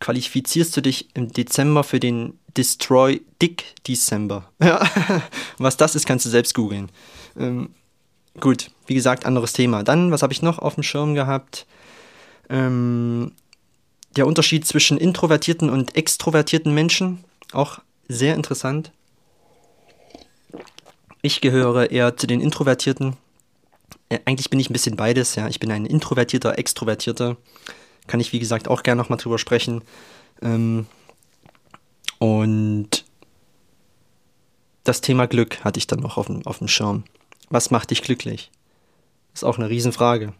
qualifizierst 0.00 0.76
du 0.76 0.82
dich 0.82 1.08
im 1.14 1.32
Dezember 1.32 1.82
für 1.82 2.00
den 2.00 2.34
Destroy 2.56 3.22
Dick 3.40 3.64
December. 3.88 4.50
Was 5.58 5.78
das 5.78 5.94
ist, 5.94 6.06
kannst 6.06 6.26
du 6.26 6.30
selbst 6.30 6.54
googeln. 6.54 6.90
Ähm, 7.38 7.70
gut, 8.38 8.70
wie 8.86 8.94
gesagt, 8.94 9.24
anderes 9.24 9.54
Thema. 9.54 9.82
Dann, 9.82 10.10
was 10.10 10.22
habe 10.22 10.32
ich 10.32 10.42
noch 10.42 10.58
auf 10.58 10.74
dem 10.74 10.82
Schirm 10.82 11.14
gehabt? 11.14 11.66
Ähm, 12.50 13.32
der 14.16 14.26
Unterschied 14.26 14.66
zwischen 14.66 14.98
introvertierten 14.98 15.70
und 15.70 15.96
extrovertierten 15.96 16.74
Menschen, 16.74 17.24
auch 17.52 17.78
sehr 18.08 18.34
interessant. 18.34 18.92
Ich 21.22 21.40
gehöre 21.40 21.90
eher 21.90 22.16
zu 22.16 22.26
den 22.26 22.40
Introvertierten. 22.40 23.16
Äh, 24.08 24.18
eigentlich 24.24 24.50
bin 24.50 24.58
ich 24.58 24.68
ein 24.68 24.72
bisschen 24.72 24.96
beides, 24.96 25.36
ja. 25.36 25.48
Ich 25.48 25.60
bin 25.60 25.70
ein 25.70 25.86
introvertierter, 25.86 26.58
extrovertierter. 26.58 27.36
Kann 28.06 28.20
ich, 28.20 28.32
wie 28.32 28.40
gesagt, 28.40 28.68
auch 28.68 28.82
gerne 28.82 29.00
nochmal 29.00 29.18
drüber 29.18 29.38
sprechen. 29.38 29.82
Ähm, 30.42 30.86
und 32.18 33.04
das 34.84 35.00
Thema 35.00 35.26
Glück 35.26 35.62
hatte 35.64 35.78
ich 35.78 35.86
dann 35.86 36.00
noch 36.00 36.16
auf 36.16 36.26
dem, 36.26 36.44
auf 36.46 36.58
dem 36.58 36.68
Schirm. 36.68 37.04
Was 37.48 37.70
macht 37.70 37.90
dich 37.90 38.02
glücklich? 38.02 38.50
ist 39.34 39.44
auch 39.44 39.58
eine 39.58 39.68
Riesenfrage. 39.68 40.32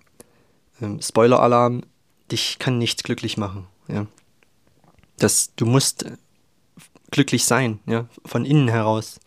Ähm, 0.82 1.00
Spoiler-Alarm, 1.00 1.82
dich 2.30 2.58
kann 2.58 2.78
nichts 2.78 3.02
glücklich 3.02 3.36
machen. 3.36 3.66
Ja. 3.88 4.06
Das, 5.18 5.52
du 5.56 5.66
musst 5.66 6.06
glücklich 7.10 7.44
sein, 7.44 7.80
ja, 7.86 8.06
von 8.24 8.44
innen 8.44 8.68
heraus. 8.68 9.20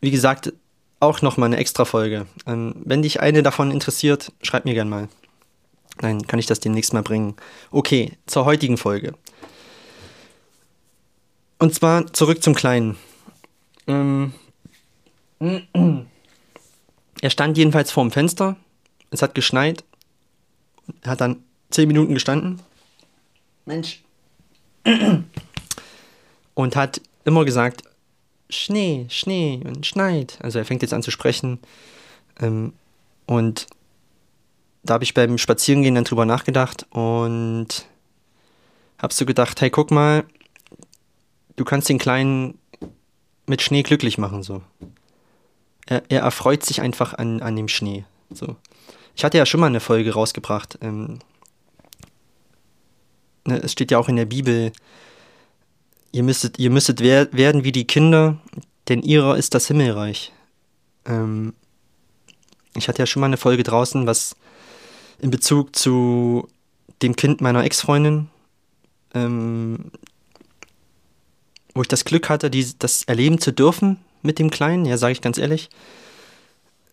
Wie 0.00 0.10
gesagt, 0.10 0.52
auch 1.00 1.20
nochmal 1.22 1.48
eine 1.48 1.58
extra 1.58 1.84
Folge. 1.84 2.26
Ähm, 2.46 2.74
wenn 2.84 3.02
dich 3.02 3.20
eine 3.20 3.42
davon 3.42 3.70
interessiert, 3.70 4.32
schreib 4.42 4.64
mir 4.64 4.74
gern 4.74 4.88
mal. 4.88 5.08
Dann 5.98 6.26
kann 6.26 6.38
ich 6.38 6.46
das 6.46 6.60
demnächst 6.60 6.92
mal 6.92 7.02
bringen. 7.02 7.36
Okay, 7.70 8.12
zur 8.26 8.44
heutigen 8.44 8.78
Folge. 8.78 9.14
Und 11.58 11.74
zwar 11.74 12.12
zurück 12.12 12.42
zum 12.42 12.54
Kleinen. 12.54 12.96
Ähm, 13.86 14.32
er 17.20 17.30
stand 17.30 17.58
jedenfalls 17.58 17.90
vorm 17.90 18.10
Fenster. 18.10 18.56
Es 19.10 19.22
hat 19.22 19.34
geschneit. 19.34 19.84
Er 21.02 21.12
hat 21.12 21.20
dann 21.20 21.44
zehn 21.72 21.88
Minuten 21.88 22.14
gestanden. 22.14 22.60
Mensch. 23.64 24.02
Und 26.54 26.76
hat 26.76 27.00
immer 27.24 27.44
gesagt, 27.44 27.82
Schnee, 28.50 29.06
Schnee 29.08 29.62
und 29.64 29.86
schneit. 29.86 30.38
Also 30.42 30.58
er 30.58 30.66
fängt 30.66 30.82
jetzt 30.82 30.92
an 30.92 31.02
zu 31.02 31.10
sprechen. 31.10 31.58
Ähm, 32.38 32.74
und 33.26 33.66
da 34.82 34.94
habe 34.94 35.04
ich 35.04 35.14
beim 35.14 35.38
Spazierengehen 35.38 35.94
dann 35.94 36.04
drüber 36.04 36.26
nachgedacht 36.26 36.86
und 36.90 37.86
habe 38.98 39.14
so 39.14 39.24
gedacht, 39.24 39.60
hey, 39.60 39.70
guck 39.70 39.90
mal, 39.90 40.24
du 41.56 41.64
kannst 41.64 41.88
den 41.88 41.98
Kleinen 41.98 42.58
mit 43.46 43.62
Schnee 43.62 43.82
glücklich 43.82 44.18
machen, 44.18 44.42
so. 44.42 44.62
Er, 45.86 46.02
er 46.08 46.20
erfreut 46.20 46.64
sich 46.64 46.80
einfach 46.80 47.14
an, 47.14 47.42
an 47.42 47.56
dem 47.56 47.68
Schnee, 47.68 48.04
so. 48.30 48.56
Ich 49.14 49.24
hatte 49.24 49.38
ja 49.38 49.46
schon 49.46 49.60
mal 49.60 49.66
eine 49.66 49.80
Folge 49.80 50.14
rausgebracht. 50.14 50.78
Ähm, 50.80 51.18
ne, 53.46 53.58
es 53.62 53.72
steht 53.72 53.90
ja 53.90 53.98
auch 53.98 54.08
in 54.08 54.16
der 54.16 54.26
Bibel, 54.26 54.72
ihr 56.12 56.22
müsstet, 56.22 56.58
ihr 56.58 56.70
müsstet 56.70 57.00
wer 57.00 57.32
werden 57.32 57.64
wie 57.64 57.72
die 57.72 57.86
Kinder, 57.86 58.38
denn 58.88 59.02
ihrer 59.02 59.36
ist 59.36 59.54
das 59.54 59.66
Himmelreich. 59.66 60.32
Ähm, 61.06 61.54
ich 62.76 62.88
hatte 62.88 63.00
ja 63.00 63.06
schon 63.06 63.20
mal 63.20 63.26
eine 63.26 63.36
Folge 63.36 63.62
draußen, 63.62 64.06
was 64.06 64.36
in 65.18 65.30
Bezug 65.30 65.76
zu 65.76 66.48
dem 67.02 67.16
Kind 67.16 67.40
meiner 67.40 67.64
Ex-Freundin, 67.64 68.28
ähm, 69.14 69.90
wo 71.74 71.82
ich 71.82 71.88
das 71.88 72.04
Glück 72.04 72.28
hatte, 72.28 72.50
die, 72.50 72.66
das 72.78 73.04
erleben 73.04 73.38
zu 73.38 73.52
dürfen 73.52 73.98
mit 74.22 74.38
dem 74.38 74.50
Kleinen, 74.50 74.84
ja, 74.84 74.96
sage 74.96 75.12
ich 75.12 75.20
ganz 75.20 75.38
ehrlich. 75.38 75.68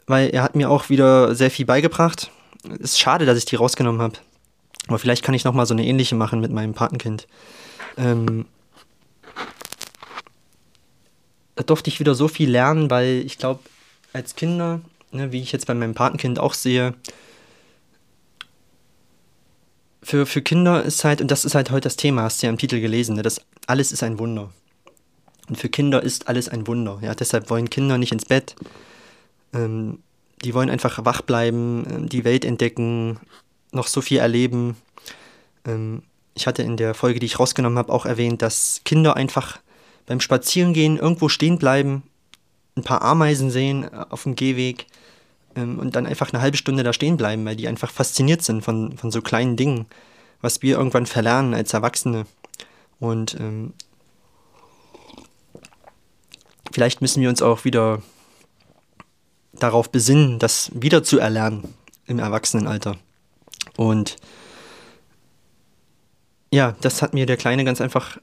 Weil 0.07 0.29
er 0.29 0.43
hat 0.43 0.55
mir 0.55 0.69
auch 0.69 0.89
wieder 0.89 1.35
sehr 1.35 1.51
viel 1.51 1.65
beigebracht. 1.65 2.31
Ist 2.79 2.99
schade, 2.99 3.25
dass 3.25 3.37
ich 3.37 3.45
die 3.45 3.55
rausgenommen 3.55 4.01
habe. 4.01 4.15
Aber 4.89 4.97
vielleicht 4.97 5.23
kann 5.23 5.35
ich 5.35 5.43
nochmal 5.43 5.67
so 5.67 5.73
eine 5.73 5.85
ähnliche 5.85 6.15
machen 6.15 6.41
mit 6.41 6.51
meinem 6.51 6.73
Patenkind. 6.73 7.27
Ähm, 7.95 8.45
da 11.55 11.63
durfte 11.63 11.89
ich 11.89 11.99
wieder 11.99 12.15
so 12.15 12.27
viel 12.27 12.49
lernen, 12.49 12.89
weil 12.89 13.23
ich 13.23 13.37
glaube, 13.37 13.59
als 14.13 14.35
Kinder, 14.35 14.81
ne, 15.11 15.31
wie 15.31 15.41
ich 15.41 15.51
jetzt 15.51 15.67
bei 15.67 15.75
meinem 15.75 15.93
Patenkind 15.93 16.39
auch 16.39 16.55
sehe, 16.55 16.95
für, 20.01 20.25
für 20.25 20.41
Kinder 20.41 20.81
ist 20.83 21.03
halt, 21.03 21.21
und 21.21 21.29
das 21.29 21.45
ist 21.45 21.53
halt 21.53 21.69
heute 21.69 21.83
das 21.83 21.95
Thema, 21.95 22.23
hast 22.23 22.41
du 22.41 22.47
ja 22.47 22.51
im 22.51 22.57
Titel 22.57 22.81
gelesen, 22.81 23.15
ne, 23.15 23.21
das 23.21 23.41
alles 23.67 23.91
ist 23.91 24.01
ein 24.01 24.17
Wunder. 24.17 24.49
Und 25.49 25.57
für 25.57 25.69
Kinder 25.69 26.01
ist 26.01 26.27
alles 26.27 26.49
ein 26.49 26.65
Wunder. 26.65 26.99
Ja, 27.01 27.13
deshalb 27.13 27.51
wollen 27.51 27.69
Kinder 27.69 27.99
nicht 27.99 28.11
ins 28.11 28.25
Bett. 28.25 28.55
Ähm, 29.53 29.99
die 30.43 30.53
wollen 30.55 30.69
einfach 30.69 31.05
wach 31.05 31.21
bleiben, 31.21 31.85
ähm, 31.89 32.09
die 32.09 32.23
Welt 32.23 32.43
entdecken, 32.43 33.19
noch 33.71 33.87
so 33.87 34.01
viel 34.01 34.19
erleben. 34.19 34.77
Ähm, 35.65 36.03
ich 36.33 36.47
hatte 36.47 36.63
in 36.63 36.77
der 36.77 36.93
Folge, 36.93 37.19
die 37.19 37.25
ich 37.25 37.39
rausgenommen 37.39 37.77
habe, 37.77 37.91
auch 37.91 38.05
erwähnt, 38.05 38.41
dass 38.41 38.81
Kinder 38.85 39.15
einfach 39.15 39.59
beim 40.05 40.21
Spazierengehen 40.21 40.97
irgendwo 40.97 41.29
stehen 41.29 41.59
bleiben, 41.59 42.03
ein 42.75 42.83
paar 42.83 43.01
Ameisen 43.01 43.51
sehen 43.51 43.83
äh, 43.83 44.05
auf 44.09 44.23
dem 44.23 44.35
Gehweg 44.35 44.87
ähm, 45.55 45.79
und 45.79 45.95
dann 45.95 46.05
einfach 46.05 46.33
eine 46.33 46.41
halbe 46.41 46.57
Stunde 46.57 46.83
da 46.83 46.93
stehen 46.93 47.17
bleiben, 47.17 47.45
weil 47.45 47.55
die 47.55 47.67
einfach 47.67 47.91
fasziniert 47.91 48.41
sind 48.41 48.63
von, 48.63 48.97
von 48.97 49.11
so 49.11 49.21
kleinen 49.21 49.55
Dingen, 49.55 49.85
was 50.41 50.61
wir 50.61 50.77
irgendwann 50.77 51.05
verlernen 51.05 51.53
als 51.53 51.73
Erwachsene. 51.73 52.25
Und 52.99 53.35
ähm, 53.39 53.73
vielleicht 56.71 57.01
müssen 57.01 57.21
wir 57.21 57.29
uns 57.29 57.41
auch 57.41 57.65
wieder 57.65 58.01
darauf 59.53 59.91
besinnen, 59.91 60.39
das 60.39 60.71
wieder 60.73 61.03
zu 61.03 61.19
erlernen 61.19 61.73
im 62.05 62.19
Erwachsenenalter. 62.19 62.97
Und 63.79 64.17
ja, 66.51 66.75
das 66.81 67.01
hat 67.01 67.13
mir 67.13 67.25
der 67.25 67.37
Kleine 67.37 67.63
ganz 67.63 67.79
einfach 67.79 68.17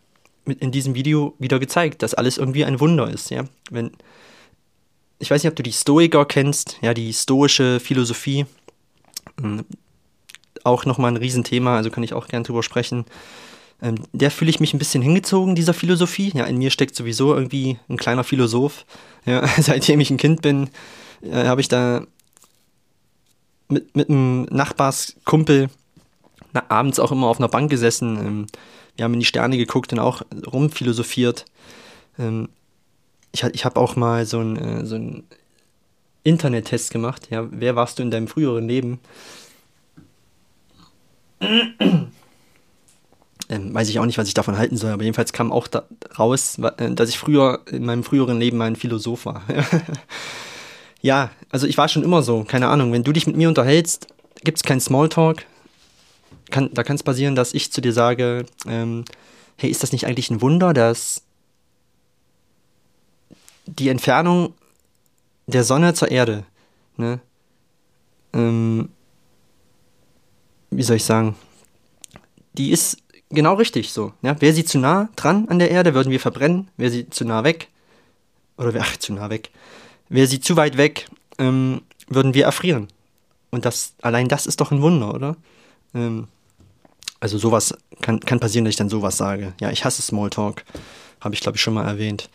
mit 0.45 0.61
in 0.61 0.71
diesem 0.71 0.95
Video 0.95 1.35
wieder 1.39 1.59
gezeigt, 1.59 2.03
dass 2.03 2.13
alles 2.13 2.37
irgendwie 2.37 2.67
ein 2.67 2.79
Wunder 2.79 3.09
ist, 3.09 3.31
ja. 3.31 3.45
Wenn, 3.71 3.93
ich 5.19 5.31
weiß 5.31 5.43
nicht, 5.43 5.51
ob 5.51 5.57
du 5.57 5.63
die 5.63 5.73
Stoiker 5.73 6.27
kennst, 6.27 6.77
ja, 6.83 6.93
die 6.93 7.11
stoische 7.11 7.81
Philosophie. 7.81 8.45
Ähm, 9.43 9.65
auch 10.63 10.85
nochmal 10.85 11.13
ein 11.13 11.17
Riesenthema, 11.17 11.79
also 11.79 11.91
kann 11.91 12.05
ich 12.05 12.13
auch 12.13 12.29
gern 12.29 12.45
drüber 12.45 12.63
sprechen. 12.63 13.07
Ähm, 13.81 13.95
der 14.13 14.31
fühle 14.31 14.51
ich 14.51 14.61
mich 14.61 14.75
ein 14.75 14.79
bisschen 14.79 15.03
hingezogen, 15.03 15.55
dieser 15.55 15.73
Philosophie. 15.73 16.33
Ja, 16.35 16.45
in 16.45 16.59
mir 16.59 16.71
steckt 16.71 16.95
sowieso 16.95 17.35
irgendwie 17.35 17.79
ein 17.89 17.97
kleiner 17.97 18.25
Philosoph. 18.25 18.85
Ja, 19.25 19.47
seitdem 19.59 20.01
ich 20.01 20.11
ein 20.11 20.19
Kind 20.19 20.43
bin, 20.43 20.69
äh, 21.23 21.47
habe 21.47 21.63
ich 21.63 21.69
da 21.69 22.07
mit, 23.69 23.97
mit 23.97 24.09
einem 24.09 24.45
Nachbarskumpel 24.45 25.69
na, 26.53 26.65
abends 26.69 26.99
auch 26.99 27.13
immer 27.13 27.27
auf 27.27 27.39
einer 27.39 27.49
Bank 27.49 27.71
gesessen. 27.71 28.17
Ähm, 28.19 28.47
wir 28.97 29.05
haben 29.05 29.15
in 29.15 29.21
die 29.21 29.27
Sterne 29.27 29.59
geguckt 29.59 29.93
und 29.93 29.99
auch 29.99 30.23
rumphilosophiert. 30.53 31.45
Ähm, 32.19 32.49
ich 33.33 33.43
ich 33.45 33.65
habe 33.65 33.79
auch 33.79 33.97
mal 33.97 34.25
so 34.25 34.39
einen 34.41 34.57
äh, 34.57 34.87
so 34.87 34.99
Internet-Test 36.23 36.91
gemacht. 36.91 37.29
Ja, 37.31 37.47
wer 37.51 37.77
warst 37.77 37.99
du 37.99 38.03
in 38.03 38.11
deinem 38.11 38.27
früheren 38.27 38.67
Leben? 38.67 39.01
Ähm, 43.49 43.73
weiß 43.75 43.89
ich 43.89 43.99
auch 44.01 44.07
nicht, 44.07 44.19
was 44.19 44.27
ich 44.27 44.35
davon 44.35 44.59
halten 44.59 44.77
soll, 44.77 44.91
aber 44.91 45.05
jedenfalls 45.05 45.33
kam 45.33 45.53
auch 45.53 45.69
da 45.69 45.85
raus, 46.19 46.59
äh, 46.59 46.93
dass 46.93 47.11
ich 47.11 47.19
früher 47.19 47.61
in 47.71 47.85
meinem 47.85 48.03
früheren 48.03 48.39
Leben 48.39 48.57
mal 48.57 48.65
ein 48.65 48.77
Philosoph 48.77 49.27
war. 49.27 49.43
ja, 51.07 51.31
also 51.51 51.69
ich 51.69 51.79
war 51.79 51.89
schon 51.89 52.03
immer 52.03 52.23
so, 52.23 52.43
keine 52.43 52.67
Ahnung, 52.67 52.93
wenn 52.93 53.05
du 53.05 53.13
dich 53.13 53.29
mit 53.29 53.37
mir 53.37 53.49
unterhältst, 53.49 54.09
gibt 54.43 54.59
es 54.59 54.65
keinen 54.65 54.81
Smalltalk. 54.81 55.47
Kann, 56.51 56.71
da 56.75 56.83
kann 56.83 56.97
es 56.97 57.05
passieren, 57.05 57.37
dass 57.37 57.55
ich 57.55 57.73
zu 57.73 57.81
dir 57.81 57.93
sage, 57.93 58.45
ähm, 58.67 59.05
hey, 59.57 59.71
ist 59.71 59.85
das 59.85 59.93
nicht 59.93 60.07
eigentlich 60.07 60.31
ein 60.31 60.43
Wunder, 60.43 60.75
dass 60.75 61.23
die 63.67 63.89
Entfernung 63.89 64.55
der 65.47 65.63
Sonne 65.63 65.95
zur 65.95 66.11
Erde, 66.11 66.45
ne? 66.97 67.21
Ähm, 68.33 68.89
wie 70.71 70.83
soll 70.83 70.97
ich 70.97 71.05
sagen? 71.05 71.37
Die 72.55 72.71
ist 72.71 72.99
genau 73.31 73.55
richtig 73.55 73.93
so. 73.93 74.13
Ja? 74.23 74.41
Wäre 74.41 74.53
sie 74.53 74.65
zu 74.65 74.79
nah 74.79 75.09
dran 75.15 75.49
an 75.49 75.61
der 75.61 75.71
Erde, 75.71 75.95
würden 75.95 76.11
wir 76.11 76.21
verbrennen. 76.21 76.69
Wäre 76.77 76.91
sie 76.91 77.09
zu 77.09 77.25
nah 77.25 77.45
weg, 77.45 77.69
oder 78.59 78.75
wäre, 78.75 78.99
zu 78.99 79.13
nah 79.13 79.31
weg. 79.31 79.51
Wäre 80.09 80.27
sie 80.27 80.41
zu 80.41 80.57
weit 80.57 80.77
weg, 80.77 81.09
ähm, 81.39 81.83
würden 82.09 82.35
wir 82.35 82.45
erfrieren. 82.45 82.89
Und 83.51 83.65
das, 83.65 83.95
allein 84.03 84.29
das 84.29 84.47
ist 84.47 84.61
doch 84.61 84.71
ein 84.71 84.83
Wunder, 84.83 85.15
oder? 85.15 85.37
Ähm, 85.95 86.29
also 87.21 87.39
sowas 87.39 87.75
kann, 88.03 88.21
kann 88.21 88.41
passieren, 88.41 88.65
dass 88.65 88.73
ich 88.73 88.79
dann 88.79 88.89
sowas 88.89 89.17
sage. 89.17 89.55
Ja, 89.61 89.71
ich 89.71 89.85
hasse 89.85 90.03
Smalltalk. 90.03 90.65
Habe 91.21 91.35
ich, 91.35 91.41
glaube 91.41 91.57
ich, 91.57 91.63
schon 91.63 91.75
mal 91.75 91.87
erwähnt. 91.87 92.29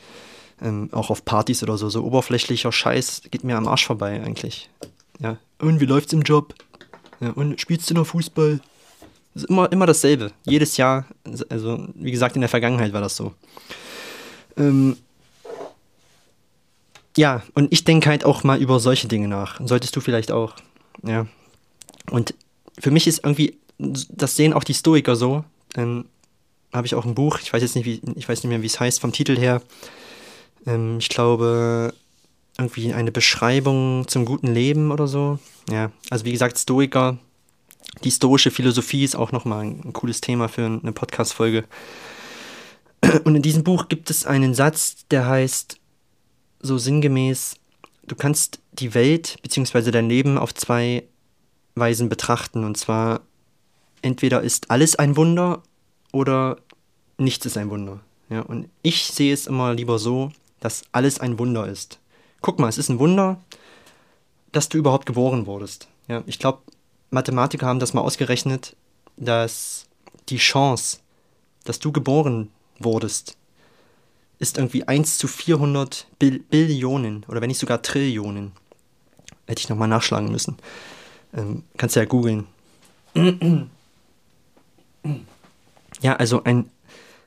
Ähm, 0.62 0.90
auch 0.92 1.10
auf 1.10 1.24
Partys 1.24 1.63
oder 1.63 1.78
so. 1.78 1.90
So 1.90 2.04
oberflächlicher 2.04 2.72
Scheiß 2.72 3.24
geht 3.30 3.44
mir 3.44 3.58
am 3.58 3.68
Arsch 3.68 3.86
vorbei 3.86 4.22
eigentlich. 4.24 4.70
Ja. 5.20 5.38
Und 5.60 5.80
wie 5.80 5.86
läuft's 5.86 6.13
im 6.13 6.22
Job? 6.22 6.56
Ja, 7.20 7.30
und 7.32 7.62
spielst 7.62 7.90
du 7.90 7.94
noch 7.94 8.08
Fußball? 8.08 8.60
Das 9.34 9.44
ist 9.44 9.50
immer, 9.50 9.72
immer 9.72 9.86
dasselbe. 9.86 10.32
Jedes 10.46 10.78
Jahr. 10.78 11.06
Also, 11.50 11.88
wie 11.94 12.12
gesagt, 12.12 12.36
in 12.36 12.42
der 12.42 12.50
Vergangenheit 12.50 12.94
war 12.94 13.01
das 13.01 13.16
so. 13.16 13.34
Ähm, 14.58 14.98
ja, 17.18 17.44
und 17.53 17.72
ich 17.74 17.84
denke 17.84 18.10
halt 18.10 18.25
auch 18.25 18.44
mal 18.44 18.60
über 18.60 18.80
solche 18.80 19.08
Dinge 19.08 19.27
nach. 19.27 19.60
Solltest 19.65 19.96
du 19.96 20.01
vielleicht 20.01 20.32
auch. 20.32 20.56
Ja. 21.03 21.27
Und 22.10 22.34
für 22.80 22.91
mich 22.91 23.08
ist 23.08 23.24
irgendwie, 23.24 23.58
das 23.77 24.36
sehen 24.36 24.53
auch 24.53 24.63
die 24.63 24.74
Stoiker 24.74 25.15
so. 25.15 25.44
Ähm, 25.75 26.06
Habe 26.74 26.88
ich 26.88 26.96
auch 26.96 27.06
ein 27.06 27.15
Buch, 27.15 27.39
ich 27.41 27.51
weiß 27.51 27.62
jetzt 27.62 27.75
nicht, 27.75 27.86
wie, 27.86 28.01
ich 28.15 28.27
weiß 28.27 28.44
nicht 28.44 28.50
mehr, 28.50 28.62
wie 28.62 28.68
es 28.68 28.80
heißt 28.80 29.01
vom 29.01 29.12
Titel 29.12 29.38
her. 29.38 29.62
Ähm, 30.65 30.98
ich 31.00 31.10
glaube, 31.10 31.94
irgendwie 32.58 32.94
eine 32.94 33.12
Beschreibung 33.12 34.08
zum 34.08 34.25
guten 34.25 34.53
Leben 34.53 34.91
oder 34.91 35.08
so. 35.08 35.39
Ja, 35.70 35.91
also 36.10 36.25
wie 36.25 36.32
gesagt, 36.32 36.58
Stoiker, 36.58 37.18
die 38.03 38.12
stoische 38.12 38.51
Philosophie 38.51 39.03
ist 39.03 39.15
auch 39.15 39.32
nochmal 39.32 39.65
ein 39.65 39.94
cooles 39.94 40.22
Thema 40.22 40.48
für 40.48 40.65
eine 40.65 40.91
Podcast-Folge. 40.91 41.65
Und 43.24 43.36
in 43.36 43.41
diesem 43.41 43.63
Buch 43.63 43.88
gibt 43.89 44.10
es 44.10 44.25
einen 44.25 44.53
Satz, 44.53 45.08
der 45.10 45.25
heißt 45.25 45.81
so 46.62 46.77
sinngemäß, 46.77 47.56
du 48.03 48.15
kannst 48.15 48.60
die 48.74 48.94
Welt 48.94 49.38
bzw. 49.41 49.91
dein 49.91 50.10
Leben 50.10 50.38
auf 50.38 50.53
zwei 50.53 51.03
Weisen 51.75 52.10
betrachten. 52.10 52.63
Und 52.63 52.77
zwar, 52.77 53.22
entweder 54.01 54.41
ist 54.41 54.70
alles 54.70 54.96
ein 54.96 55.15
Wunder 55.15 55.62
oder 56.12 56.58
nichts 57.18 57.46
ist 57.46 57.58
ein 57.58 57.70
Wunder. 57.70 58.00
Ja, 58.30 58.41
und 58.41 58.70
ich 58.82 59.08
sehe 59.08 59.34
es 59.34 59.48
immer 59.48 59.74
lieber 59.74 60.00
so, 60.00 60.32
dass 60.60 60.84
alles 60.91 61.20
ein 61.20 61.38
Wunder 61.38 61.68
ist. 61.68 62.00
Guck 62.41 62.60
mal, 62.60 62.70
es 62.70 62.77
ist 62.77 62.89
ein 62.89 63.00
Wunder, 63.00 63.41
dass 64.51 64.70
du 64.70 64.77
überhaupt 64.77 65.06
geboren 65.06 65.46
wurdest. 65.46 65.88
Ja, 66.08 66.24
ich 66.25 66.39
glaube, 66.39 66.62
Mathematiker 67.10 67.65
haben 67.65 67.80
das 67.80 67.94
mal 67.94 68.01
ausgerechnet, 68.01 68.75
dass 69.18 69.88
die 70.30 70.38
Chance, 70.38 71.00
dass 71.65 71.80
du 71.80 71.91
geboren 71.91 72.50
wurdest, 72.80 73.38
ist 74.42 74.58
irgendwie 74.58 74.88
1 74.88 75.20
zu 75.20 75.28
400 75.28 76.08
Bill 76.18 76.40
Billionen 76.40 77.24
oder 77.28 77.42
wenn 77.42 77.48
nicht 77.48 77.60
sogar 77.60 77.84
Trillionen. 77.84 78.54
Hätte 79.48 79.60
ich 79.60 79.70
nochmal 79.70 79.88
nachschlagen 79.88 80.32
müssen. 80.32 80.58
Ähm, 81.36 81.64
kannst 81.78 81.96
ja 81.96 82.06
googeln. 82.06 82.48
ja, 86.02 86.16
also 86.16 86.44
ein. 86.44 86.70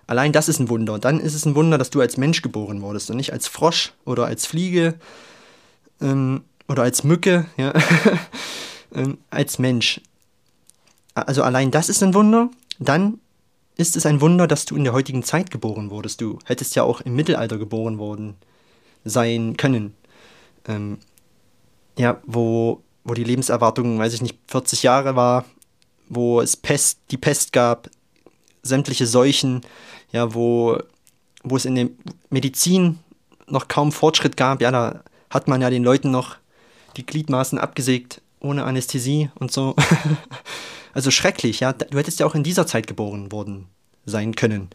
Allein 0.06 0.32
das 0.32 0.48
ist 0.48 0.58
ein 0.58 0.68
Wunder. 0.68 0.98
Dann 0.98 1.20
ist 1.20 1.34
es 1.34 1.46
ein 1.46 1.54
Wunder, 1.54 1.78
dass 1.78 1.90
du 1.90 2.00
als 2.00 2.16
Mensch 2.18 2.42
geboren 2.42 2.82
wurdest 2.82 3.10
und 3.10 3.16
nicht 3.16 3.32
als 3.32 3.48
Frosch 3.48 3.92
oder 4.04 4.26
als 4.26 4.44
Fliege 4.44 4.94
ähm, 6.02 6.42
oder 6.68 6.82
als 6.82 7.04
Mücke, 7.04 7.46
ja. 7.56 7.72
ähm, 8.94 9.18
als 9.30 9.58
Mensch. 9.58 10.00
Also 11.14 11.42
allein 11.42 11.70
das 11.70 11.88
ist 11.88 12.02
ein 12.02 12.12
Wunder. 12.12 12.50
Dann 12.78 13.20
ist 13.76 13.96
es 13.96 14.06
ein 14.06 14.20
Wunder, 14.20 14.46
dass 14.46 14.64
du 14.64 14.76
in 14.76 14.84
der 14.84 14.92
heutigen 14.92 15.22
Zeit 15.22 15.50
geboren 15.50 15.90
wurdest. 15.90 16.20
Du 16.20 16.38
hättest 16.44 16.76
ja 16.76 16.82
auch 16.82 17.00
im 17.00 17.16
Mittelalter 17.16 17.58
geboren 17.58 17.98
worden 17.98 18.36
sein 19.04 19.56
können. 19.56 19.94
Ähm, 20.66 20.98
ja, 21.98 22.20
wo 22.24 22.82
wo 23.04 23.14
die 23.14 23.24
Lebenserwartung, 23.24 23.98
weiß 23.98 24.14
ich 24.14 24.22
nicht, 24.22 24.38
40 24.48 24.82
Jahre 24.82 25.14
war, 25.14 25.44
wo 26.08 26.40
es 26.40 26.56
Pest, 26.56 27.00
die 27.10 27.18
Pest 27.18 27.52
gab, 27.52 27.90
sämtliche 28.62 29.06
Seuchen, 29.06 29.60
ja, 30.10 30.34
wo, 30.34 30.78
wo 31.42 31.56
es 31.56 31.66
in 31.66 31.74
der 31.74 31.88
Medizin 32.30 32.98
noch 33.46 33.68
kaum 33.68 33.92
Fortschritt 33.92 34.36
gab, 34.36 34.62
ja, 34.62 34.70
da 34.70 35.04
hat 35.28 35.48
man 35.48 35.60
ja 35.60 35.68
den 35.68 35.84
Leuten 35.84 36.10
noch 36.10 36.36
die 36.96 37.04
Gliedmaßen 37.04 37.58
abgesägt, 37.58 38.22
ohne 38.40 38.64
Anästhesie 38.64 39.30
und 39.34 39.52
so. 39.52 39.74
also 40.94 41.10
schrecklich, 41.10 41.60
ja. 41.60 41.72
Du 41.72 41.98
hättest 41.98 42.20
ja 42.20 42.26
auch 42.26 42.34
in 42.34 42.44
dieser 42.44 42.66
Zeit 42.66 42.86
geboren 42.86 43.30
worden 43.32 43.66
sein 44.06 44.34
können. 44.34 44.70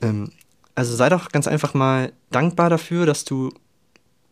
Ähm, 0.00 0.32
also 0.74 0.96
sei 0.96 1.08
doch 1.08 1.30
ganz 1.30 1.46
einfach 1.46 1.74
mal 1.74 2.12
dankbar 2.30 2.70
dafür, 2.70 3.04
dass 3.04 3.24
du 3.24 3.52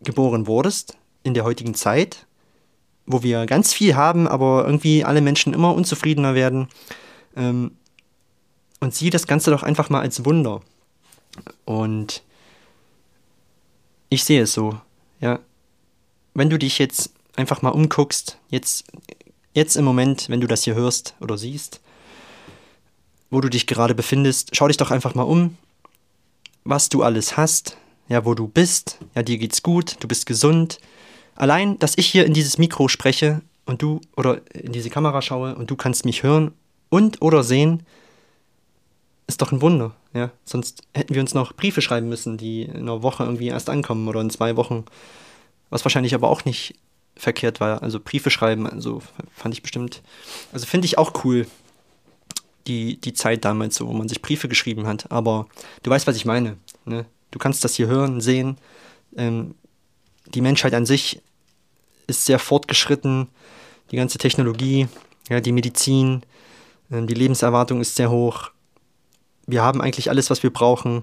geboren 0.03 0.47
wurdest 0.47 0.97
in 1.23 1.35
der 1.35 1.45
heutigen 1.45 1.75
Zeit 1.75 2.27
wo 3.13 3.23
wir 3.23 3.47
ganz 3.47 3.73
viel 3.73 3.97
haben, 3.97 4.29
aber 4.29 4.65
irgendwie 4.65 5.05
alle 5.05 5.21
Menschen 5.21 5.53
immer 5.53 5.75
unzufriedener 5.75 6.35
werden. 6.35 6.69
Ähm, 7.37 7.73
und 8.81 8.95
sieh 8.95 9.11
das 9.11 9.27
Ganze 9.27 9.51
doch 9.51 9.63
einfach 9.63 9.91
mal 9.91 10.01
als 10.01 10.25
Wunder. 10.25 10.63
Und 11.65 12.23
ich 14.09 14.25
sehe 14.25 14.43
es 14.43 14.53
so, 14.53 14.81
ja. 15.21 15.41
Wenn 16.33 16.49
du 16.49 16.59
dich 16.59 16.79
jetzt 16.79 17.13
einfach 17.37 17.61
mal 17.61 17.71
umguckst, 17.71 18.39
jetzt, 18.49 18.85
jetzt 19.55 19.77
im 19.77 19.85
Moment, 19.85 20.29
wenn 20.29 20.41
du 20.41 20.47
das 20.47 20.65
hier 20.65 20.75
hörst 20.75 21.15
oder 21.21 21.37
siehst, 21.39 21.81
wo 23.31 23.41
du 23.41 23.49
dich 23.49 23.67
gerade 23.67 23.95
befindest, 23.95 24.57
schau 24.57 24.69
dich 24.69 24.77
doch 24.77 24.91
einfach 24.91 25.15
mal 25.15 25.23
um, 25.23 25.57
was 26.65 26.89
du 26.89 27.03
alles 27.03 27.37
hast, 27.37 27.77
ja, 28.09 28.25
wo 28.25 28.35
du 28.35 28.49
bist, 28.49 28.99
ja, 29.15 29.23
dir 29.23 29.39
geht's 29.39 29.63
gut, 29.63 29.97
du 30.01 30.09
bist 30.09 30.27
gesund, 30.27 30.81
Allein, 31.41 31.79
dass 31.79 31.97
ich 31.97 32.07
hier 32.07 32.27
in 32.27 32.35
dieses 32.35 32.59
Mikro 32.59 32.89
spreche 32.89 33.41
und 33.65 33.81
du 33.81 34.03
oder 34.15 34.43
in 34.53 34.73
diese 34.73 34.91
Kamera 34.91 35.23
schaue 35.23 35.55
und 35.55 35.71
du 35.71 35.75
kannst 35.75 36.05
mich 36.05 36.23
hören 36.23 36.53
und 36.91 37.23
oder 37.23 37.43
sehen, 37.43 37.83
ist 39.27 39.41
doch 39.41 39.51
ein 39.51 39.63
Wunder. 39.63 39.97
Ja? 40.13 40.33
Sonst 40.45 40.83
hätten 40.93 41.15
wir 41.15 41.23
uns 41.23 41.33
noch 41.33 41.55
Briefe 41.55 41.81
schreiben 41.81 42.11
müssen, 42.11 42.37
die 42.37 42.65
in 42.65 42.77
einer 42.77 43.03
Woche 43.03 43.25
irgendwie 43.25 43.47
erst 43.47 43.71
ankommen 43.71 44.07
oder 44.07 44.21
in 44.21 44.29
zwei 44.29 44.57
Wochen. 44.57 44.85
Was 45.71 45.83
wahrscheinlich 45.83 46.15
aber 46.15 46.29
auch 46.29 46.45
nicht 46.45 46.75
verkehrt 47.17 47.61
war. 47.61 47.83
Also 47.83 48.01
Briefe 48.01 48.31
schreiben, 48.31 48.67
also 48.67 49.03
fand 49.35 49.55
ich 49.55 49.63
bestimmt, 49.63 50.03
also 50.53 50.67
finde 50.67 50.87
ich 50.87 50.99
auch 50.99 51.25
cool, 51.25 51.47
die, 52.67 53.01
die 53.01 53.13
Zeit 53.13 53.45
damals 53.45 53.77
so, 53.77 53.89
wo 53.89 53.93
man 53.93 54.09
sich 54.09 54.23
Briefe 54.23 54.49
geschrieben 54.49 54.87
hat. 54.87 55.11
Aber 55.11 55.47
du 55.83 55.91
weißt, 55.91 56.07
was 56.07 56.17
ich 56.17 56.25
meine. 56.25 56.57
Ne? 56.85 57.07
Du 57.31 57.39
kannst 57.39 57.65
das 57.65 57.75
hier 57.75 57.87
hören, 57.87 58.21
sehen. 58.21 58.59
Ähm, 59.17 59.55
die 60.27 60.41
Menschheit 60.41 60.75
an 60.75 60.87
sich 60.87 61.21
ist 62.07 62.25
sehr 62.27 62.39
fortgeschritten, 62.39 63.29
die 63.91 63.97
ganze 63.97 64.19
Technologie, 64.19 64.89
ja, 65.29 65.41
die 65.41 65.53
Medizin, 65.53 66.23
ähm, 66.91 67.07
die 67.07 67.15
Lebenserwartung 67.15 67.81
ist 67.81 67.97
sehr 67.97 68.11
hoch. 68.11 68.51
Wir 69.47 69.63
haben 69.63 69.81
eigentlich 69.81 70.11
alles, 70.11 70.31
was 70.31 70.43
wir 70.43 70.53
brauchen. 70.53 71.03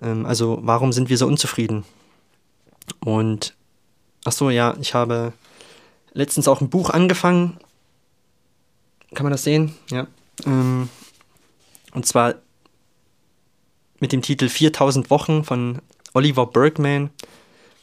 Ähm, 0.00 0.26
also 0.26 0.58
warum 0.62 0.92
sind 0.92 1.08
wir 1.08 1.18
so 1.18 1.26
unzufrieden? 1.26 1.84
Und 3.00 3.54
ach 4.24 4.32
so, 4.32 4.50
ja, 4.50 4.76
ich 4.80 4.94
habe 4.94 5.32
letztens 6.12 6.48
auch 6.48 6.60
ein 6.60 6.70
Buch 6.70 6.90
angefangen. 6.90 7.58
Kann 9.14 9.24
man 9.24 9.32
das 9.32 9.44
sehen? 9.44 9.74
Ja. 9.90 10.06
Ähm, 10.46 10.88
und 11.92 12.06
zwar 12.06 12.34
mit 14.00 14.12
dem 14.12 14.22
Titel 14.22 14.48
4000 14.48 15.10
Wochen 15.10 15.44
von 15.44 15.80
Oliver 16.14 16.46
Bergman 16.46 17.10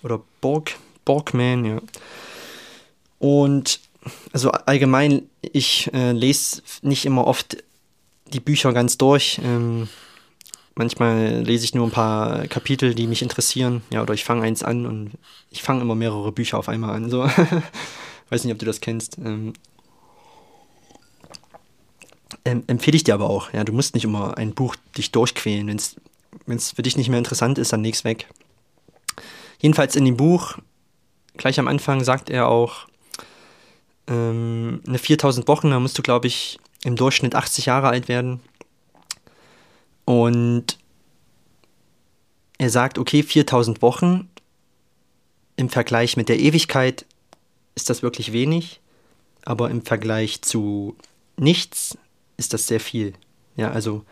oder 0.04 0.22
Borg, 0.42 0.76
Borgman, 1.06 1.66
ja. 1.66 1.82
Und 3.20 3.80
also 4.32 4.52
allgemein, 4.52 5.30
ich 5.42 5.94
äh, 5.94 6.12
lese 6.12 6.62
nicht 6.82 7.06
immer 7.06 7.28
oft 7.28 7.58
die 8.28 8.40
Bücher 8.40 8.74
ganz 8.74 8.98
durch. 8.98 9.40
Ähm, 9.44 9.90
manchmal 10.80 11.42
lese 11.42 11.66
ich 11.66 11.76
nur 11.76 11.86
ein 11.86 11.92
paar 11.92 12.48
Kapitel, 12.48 12.96
die 12.96 13.06
mich 13.06 13.22
interessieren. 13.22 13.84
Ja, 13.92 14.02
oder 14.02 14.16
ich 14.16 14.24
fange 14.24 14.42
eins 14.42 14.64
an 14.64 14.88
und 14.88 15.12
ich 15.52 15.62
fange 15.62 15.82
immer 15.82 15.94
mehrere 15.94 16.32
Bücher 16.32 16.58
auf 16.58 16.70
einmal 16.70 16.96
an. 16.96 17.10
So. 17.12 17.30
Weiß 18.30 18.44
nicht, 18.44 18.54
ob 18.54 18.60
du 18.60 18.66
das 18.66 18.82
kennst. 18.82 19.18
Ähm, 19.20 19.54
empfehle 22.44 22.96
ich 22.96 23.04
dir 23.04 23.14
aber 23.14 23.30
auch. 23.30 23.54
Ja, 23.54 23.64
du 23.64 23.74
musst 23.74 23.94
nicht 23.94 24.06
immer 24.06 24.38
ein 24.38 24.54
Buch 24.54 24.76
dich 24.98 25.12
durchquälen. 25.12 25.68
Wenn 25.68 26.58
es 26.58 26.72
für 26.72 26.82
dich 26.82 26.98
nicht 26.98 27.10
mehr 27.10 27.20
interessant 27.20 27.58
ist, 27.58 27.74
dann 27.74 27.84
leg's 27.84 28.04
weg. 28.04 28.28
Jedenfalls 29.60 29.96
in 29.98 30.06
dem 30.06 30.16
Buch, 30.16 30.58
gleich 31.36 31.60
am 31.60 31.68
Anfang 31.68 32.04
sagt 32.04 32.30
er 32.30 32.48
auch, 32.48 32.88
ähm, 34.08 34.82
eine 34.88 34.98
4000 34.98 35.48
Wochen, 35.50 35.70
da 35.72 35.80
musst 35.80 35.98
du, 35.98 36.02
glaube 36.02 36.28
ich, 36.28 36.58
im 36.86 36.96
Durchschnitt 36.96 37.36
80 37.36 37.66
Jahre 37.66 37.90
alt 37.90 38.08
werden. 38.08 38.40
Und 40.10 40.80
er 42.58 42.72
sagt, 42.72 42.98
okay, 42.98 43.22
4000 43.22 43.84
Wochen 43.84 44.28
im 45.56 45.70
Vergleich 45.70 46.18
mit 46.18 46.30
der 46.30 46.40
Ewigkeit 46.40 47.06
ist 47.76 47.92
das 47.92 48.02
wirklich 48.02 48.34
wenig, 48.34 48.82
aber 49.46 49.70
im 49.70 49.84
Vergleich 49.84 50.42
zu 50.42 50.98
nichts 51.38 51.96
ist 52.38 52.54
das 52.54 52.66
sehr 52.66 52.80
viel. 52.80 53.14
Ja, 53.56 53.70
also 53.70 54.04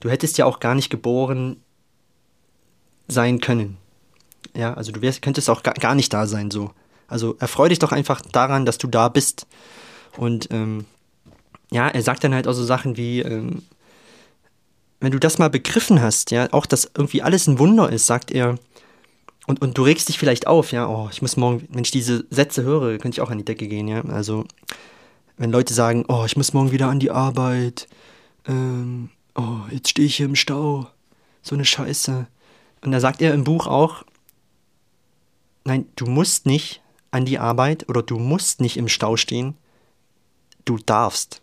du 0.00 0.08
hättest 0.08 0.38
ja 0.38 0.46
auch 0.46 0.60
gar 0.60 0.74
nicht 0.74 0.88
geboren 0.88 1.60
sein 3.06 3.38
können. 3.38 3.76
Ja, 4.54 4.72
also 4.72 4.92
du 4.92 5.02
wärst, 5.02 5.20
könntest 5.20 5.50
auch 5.50 5.62
gar, 5.62 5.94
nicht 5.94 6.10
da 6.14 6.26
sein 6.26 6.50
so. 6.50 6.70
Also 7.06 7.36
erfreu 7.38 7.68
dich 7.68 7.80
doch 7.80 7.92
einfach 7.92 8.22
daran, 8.22 8.64
dass 8.64 8.78
du 8.78 8.86
da 8.86 9.10
bist. 9.10 9.46
Und 10.16 10.50
ähm, 10.52 10.86
ja, 11.70 11.86
er 11.86 12.00
sagt 12.00 12.24
dann 12.24 12.32
halt 12.32 12.48
auch 12.48 12.54
so 12.54 12.64
Sachen 12.64 12.96
wie, 12.96 13.20
ähm, 13.20 13.62
wenn 15.00 15.12
du 15.12 15.20
das 15.20 15.38
mal 15.38 15.50
begriffen 15.50 16.00
hast, 16.00 16.30
ja, 16.30 16.52
auch 16.52 16.66
dass 16.66 16.90
irgendwie 16.96 17.22
alles 17.22 17.46
ein 17.46 17.58
Wunder 17.58 17.90
ist, 17.90 18.06
sagt 18.06 18.30
er, 18.30 18.56
und, 19.46 19.60
und 19.60 19.76
du 19.76 19.82
regst 19.82 20.08
dich 20.08 20.18
vielleicht 20.18 20.46
auf, 20.46 20.72
ja, 20.72 20.88
oh, 20.88 21.08
ich 21.12 21.20
muss 21.20 21.36
morgen, 21.36 21.66
wenn 21.70 21.84
ich 21.84 21.90
diese 21.90 22.24
Sätze 22.30 22.62
höre, 22.62 22.96
könnte 22.98 23.16
ich 23.16 23.20
auch 23.20 23.30
an 23.30 23.38
die 23.38 23.44
Decke 23.44 23.68
gehen, 23.68 23.88
ja. 23.88 24.02
Also, 24.06 24.46
wenn 25.36 25.50
Leute 25.50 25.74
sagen, 25.74 26.04
oh, 26.08 26.24
ich 26.24 26.36
muss 26.36 26.54
morgen 26.54 26.72
wieder 26.72 26.88
an 26.88 27.00
die 27.00 27.10
Arbeit, 27.10 27.86
ähm, 28.46 29.10
oh, 29.34 29.60
jetzt 29.70 29.90
stehe 29.90 30.06
ich 30.06 30.16
hier 30.16 30.26
im 30.26 30.36
Stau, 30.36 30.88
so 31.42 31.54
eine 31.54 31.64
Scheiße. 31.64 32.26
Und 32.82 32.92
da 32.92 33.00
sagt 33.00 33.20
er 33.20 33.34
im 33.34 33.44
Buch 33.44 33.66
auch, 33.66 34.04
nein, 35.64 35.86
du 35.96 36.06
musst 36.06 36.46
nicht 36.46 36.82
an 37.10 37.24
die 37.24 37.38
Arbeit 37.38 37.88
oder 37.88 38.02
du 38.02 38.18
musst 38.18 38.60
nicht 38.60 38.76
im 38.76 38.88
Stau 38.88 39.16
stehen, 39.16 39.56
du 40.64 40.78
darfst. 40.78 41.42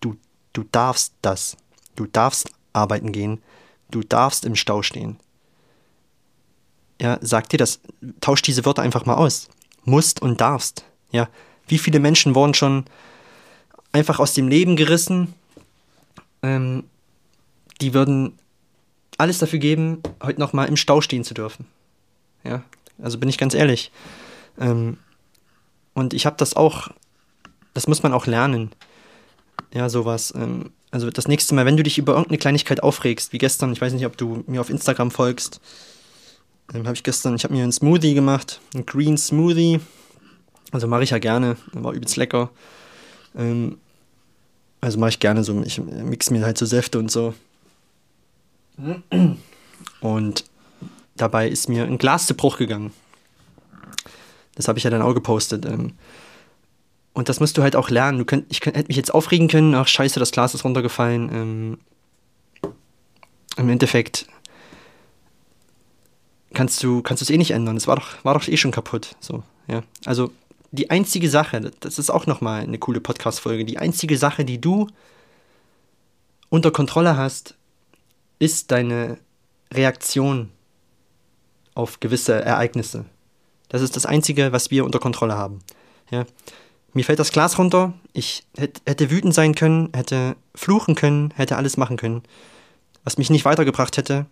Du, 0.00 0.16
du 0.52 0.64
darfst 0.72 1.14
das. 1.22 1.56
Du 2.00 2.06
darfst 2.06 2.50
arbeiten 2.72 3.12
gehen, 3.12 3.42
du 3.90 4.00
darfst 4.00 4.46
im 4.46 4.56
Stau 4.56 4.80
stehen. 4.80 5.18
Ja, 6.98 7.18
sag 7.20 7.50
dir 7.50 7.58
das, 7.58 7.80
tausch 8.22 8.40
diese 8.40 8.64
Wörter 8.64 8.80
einfach 8.80 9.04
mal 9.04 9.16
aus. 9.16 9.50
Musst 9.84 10.22
und 10.22 10.40
darfst. 10.40 10.86
Ja, 11.10 11.28
wie 11.68 11.76
viele 11.76 12.00
Menschen 12.00 12.34
wurden 12.34 12.54
schon 12.54 12.86
einfach 13.92 14.18
aus 14.18 14.32
dem 14.32 14.48
Leben 14.48 14.76
gerissen? 14.76 15.34
Ähm, 16.42 16.84
die 17.82 17.92
würden 17.92 18.32
alles 19.18 19.38
dafür 19.38 19.58
geben, 19.58 20.02
heute 20.22 20.40
nochmal 20.40 20.68
im 20.68 20.78
Stau 20.78 21.02
stehen 21.02 21.22
zu 21.22 21.34
dürfen. 21.34 21.66
Ja, 22.44 22.62
also 23.02 23.18
bin 23.18 23.28
ich 23.28 23.36
ganz 23.36 23.52
ehrlich. 23.52 23.92
Ähm, 24.58 24.96
und 25.92 26.14
ich 26.14 26.24
habe 26.24 26.36
das 26.38 26.56
auch, 26.56 26.88
das 27.74 27.88
muss 27.88 28.02
man 28.02 28.14
auch 28.14 28.24
lernen. 28.24 28.70
Ja, 29.72 29.88
sowas. 29.88 30.32
Ähm, 30.36 30.70
also 30.90 31.10
das 31.10 31.28
nächste 31.28 31.54
Mal, 31.54 31.66
wenn 31.66 31.76
du 31.76 31.82
dich 31.82 31.98
über 31.98 32.12
irgendeine 32.12 32.38
Kleinigkeit 32.38 32.82
aufregst, 32.82 33.32
wie 33.32 33.38
gestern, 33.38 33.72
ich 33.72 33.80
weiß 33.80 33.92
nicht, 33.92 34.06
ob 34.06 34.16
du 34.16 34.42
mir 34.46 34.60
auf 34.60 34.70
Instagram 34.70 35.10
folgst, 35.10 35.60
ähm, 36.74 36.84
habe 36.86 36.94
ich 36.94 37.02
gestern, 37.02 37.34
ich 37.36 37.44
habe 37.44 37.54
mir 37.54 37.62
einen 37.62 37.72
Smoothie 37.72 38.14
gemacht, 38.14 38.60
einen 38.74 38.86
Green 38.86 39.16
Smoothie. 39.16 39.80
Also 40.72 40.86
mache 40.86 41.02
ich 41.02 41.10
ja 41.10 41.18
gerne, 41.18 41.56
war 41.72 41.92
übelst 41.92 42.16
lecker. 42.16 42.50
Ähm, 43.36 43.78
also 44.80 44.98
mache 44.98 45.10
ich 45.10 45.20
gerne 45.20 45.44
so, 45.44 45.60
ich 45.62 45.78
mix 45.78 46.30
mir 46.30 46.44
halt 46.44 46.58
so 46.58 46.66
Säfte 46.66 46.98
und 46.98 47.10
so. 47.10 47.34
Und 50.00 50.44
dabei 51.16 51.48
ist 51.48 51.68
mir 51.68 51.84
ein 51.84 51.98
Glas 51.98 52.26
zu 52.26 52.34
Bruch 52.34 52.56
gegangen. 52.56 52.92
Das 54.54 54.68
habe 54.68 54.78
ich 54.78 54.84
ja 54.84 54.90
dann 54.90 55.02
auch 55.02 55.14
gepostet. 55.14 55.66
Ähm, 55.66 55.92
und 57.12 57.28
das 57.28 57.40
musst 57.40 57.58
du 57.58 57.62
halt 57.62 57.76
auch 57.76 57.90
lernen. 57.90 58.18
Du 58.18 58.24
könnt, 58.24 58.46
ich 58.50 58.60
könnt, 58.60 58.76
hätte 58.76 58.88
mich 58.88 58.96
jetzt 58.96 59.12
aufregen 59.12 59.48
können, 59.48 59.74
ach 59.74 59.88
scheiße, 59.88 60.20
das 60.20 60.30
Glas 60.30 60.54
ist 60.54 60.64
runtergefallen. 60.64 61.30
Ähm, 61.32 61.78
Im 63.56 63.68
Endeffekt 63.68 64.26
kannst 66.54 66.82
du 66.82 67.02
kannst 67.02 67.22
es 67.22 67.30
eh 67.30 67.38
nicht 67.38 67.50
ändern. 67.52 67.76
Es 67.76 67.86
war 67.86 67.96
doch, 67.96 68.24
war 68.24 68.34
doch 68.34 68.46
eh 68.46 68.56
schon 68.56 68.70
kaputt. 68.70 69.16
So, 69.20 69.42
ja. 69.66 69.82
Also 70.04 70.30
die 70.72 70.90
einzige 70.90 71.28
Sache, 71.28 71.72
das 71.80 71.98
ist 71.98 72.10
auch 72.10 72.26
nochmal 72.26 72.62
eine 72.62 72.78
coole 72.78 73.00
Podcast-Folge, 73.00 73.64
die 73.64 73.78
einzige 73.78 74.16
Sache, 74.16 74.44
die 74.44 74.60
du 74.60 74.86
unter 76.48 76.70
Kontrolle 76.70 77.16
hast, 77.16 77.56
ist 78.38 78.70
deine 78.70 79.18
Reaktion 79.72 80.50
auf 81.74 82.00
gewisse 82.00 82.44
Ereignisse. 82.44 83.04
Das 83.68 83.82
ist 83.82 83.96
das 83.96 84.06
Einzige, 84.06 84.52
was 84.52 84.70
wir 84.70 84.84
unter 84.84 84.98
Kontrolle 84.98 85.36
haben. 85.36 85.60
Ja. 86.10 86.26
Mir 86.92 87.04
fällt 87.04 87.18
das 87.18 87.32
Glas 87.32 87.58
runter, 87.58 87.92
ich 88.12 88.44
hätte 88.56 89.10
wütend 89.10 89.34
sein 89.34 89.54
können, 89.54 89.90
hätte 89.94 90.36
fluchen 90.54 90.94
können, 90.94 91.32
hätte 91.36 91.56
alles 91.56 91.76
machen 91.76 91.96
können, 91.96 92.22
was 93.04 93.16
mich 93.16 93.30
nicht 93.30 93.44
weitergebracht 93.44 93.96
hätte 93.96 94.26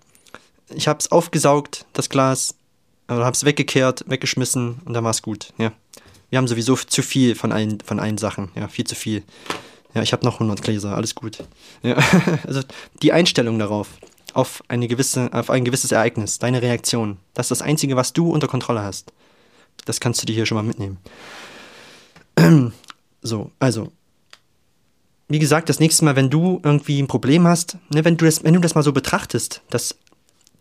ich 0.75 0.89
habe 0.89 0.99
es 0.99 1.11
aufgesaugt, 1.11 1.87
das 1.93 2.09
Glas, 2.09 2.55
oder 3.09 3.25
habe 3.25 3.35
es 3.35 3.45
weggekehrt, 3.45 4.05
weggeschmissen 4.07 4.81
und 4.85 4.93
dann 4.93 5.05
war 5.05 5.11
es 5.11 5.23
gut. 5.23 5.53
Ja. 5.59 5.73
Wir 6.31 6.39
haben 6.39 6.49
sowieso 6.49 6.77
zu 6.77 7.03
viel 7.03 7.35
von 7.35 7.53
allen, 7.53 7.81
von 7.81 8.01
allen 8.01 8.19
Sachen. 8.19 8.51
Ja, 8.55 8.69
viel 8.69 8.87
zu 8.87 8.95
viel. 8.95 9.23
Ja, 9.95 10.03
ich 10.03 10.13
habe 10.13 10.27
noch 10.27 10.35
100 10.35 10.61
Gläser, 10.63 10.95
alles 10.95 11.15
gut. 11.15 11.39
Ja, 11.83 11.97
also 12.47 12.61
die 13.03 13.13
Einstellung 13.13 13.59
darauf, 13.59 13.89
auf, 14.35 14.63
eine 14.69 14.89
gewisse, 14.89 15.33
auf 15.33 15.49
ein 15.49 15.65
gewisses 15.65 15.91
Ereignis, 15.91 16.39
deine 16.39 16.61
Reaktion, 16.61 17.17
das 17.33 17.47
ist 17.47 17.61
das 17.61 17.63
Einzige, 17.63 17.97
was 17.97 18.13
du 18.13 18.31
unter 18.31 18.47
Kontrolle 18.47 18.83
hast. 18.83 19.13
Das 19.87 20.01
kannst 20.01 20.21
du 20.21 20.27
dir 20.27 20.35
hier 20.35 20.45
schon 20.45 20.57
mal 20.57 20.65
mitnehmen. 20.65 20.99
So, 23.21 23.51
also, 23.59 23.91
wie 25.27 25.41
gesagt, 25.41 25.69
das 25.69 25.81
nächste 25.81 26.05
Mal, 26.05 26.15
wenn 26.15 26.31
du 26.31 26.61
irgendwie 26.63 27.03
ein 27.03 27.09
Problem 27.09 27.49
hast, 27.49 27.77
ne, 27.91 28.05
wenn, 28.05 28.17
du 28.17 28.25
das, 28.25 28.45
wenn 28.45 28.55
du 28.55 28.61
das 28.61 28.77
mal 28.77 28.85
so 28.85 28.93
betrachtest, 28.93 29.61
dass 29.71 29.97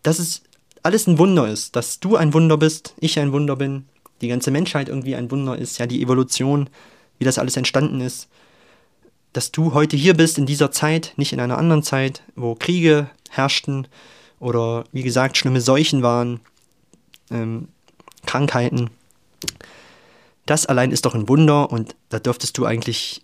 dass 0.02 0.18
es 0.18 0.42
alles 0.82 1.06
ein 1.06 1.18
Wunder 1.18 1.48
ist, 1.48 1.76
dass 1.76 2.00
du 2.00 2.16
ein 2.16 2.32
Wunder 2.32 2.56
bist, 2.56 2.94
ich 3.00 3.18
ein 3.18 3.32
Wunder 3.32 3.56
bin, 3.56 3.86
die 4.20 4.28
ganze 4.28 4.50
Menschheit 4.50 4.88
irgendwie 4.88 5.16
ein 5.16 5.30
Wunder 5.30 5.56
ist, 5.56 5.78
ja, 5.78 5.86
die 5.86 6.02
Evolution, 6.02 6.70
wie 7.18 7.24
das 7.24 7.38
alles 7.38 7.56
entstanden 7.56 8.00
ist, 8.00 8.28
dass 9.32 9.52
du 9.52 9.74
heute 9.74 9.96
hier 9.96 10.14
bist 10.14 10.38
in 10.38 10.46
dieser 10.46 10.70
Zeit, 10.70 11.12
nicht 11.16 11.32
in 11.32 11.40
einer 11.40 11.58
anderen 11.58 11.82
Zeit, 11.82 12.22
wo 12.34 12.54
Kriege 12.54 13.10
herrschten 13.30 13.86
oder 14.40 14.84
wie 14.92 15.02
gesagt 15.02 15.36
schlimme 15.36 15.60
Seuchen 15.60 16.02
waren, 16.02 16.40
ähm, 17.30 17.68
Krankheiten. 18.24 18.90
Das 20.48 20.64
allein 20.64 20.92
ist 20.92 21.04
doch 21.04 21.14
ein 21.14 21.28
Wunder 21.28 21.70
und 21.70 21.94
da 22.08 22.18
dürftest 22.18 22.56
du 22.56 22.64
eigentlich 22.64 23.22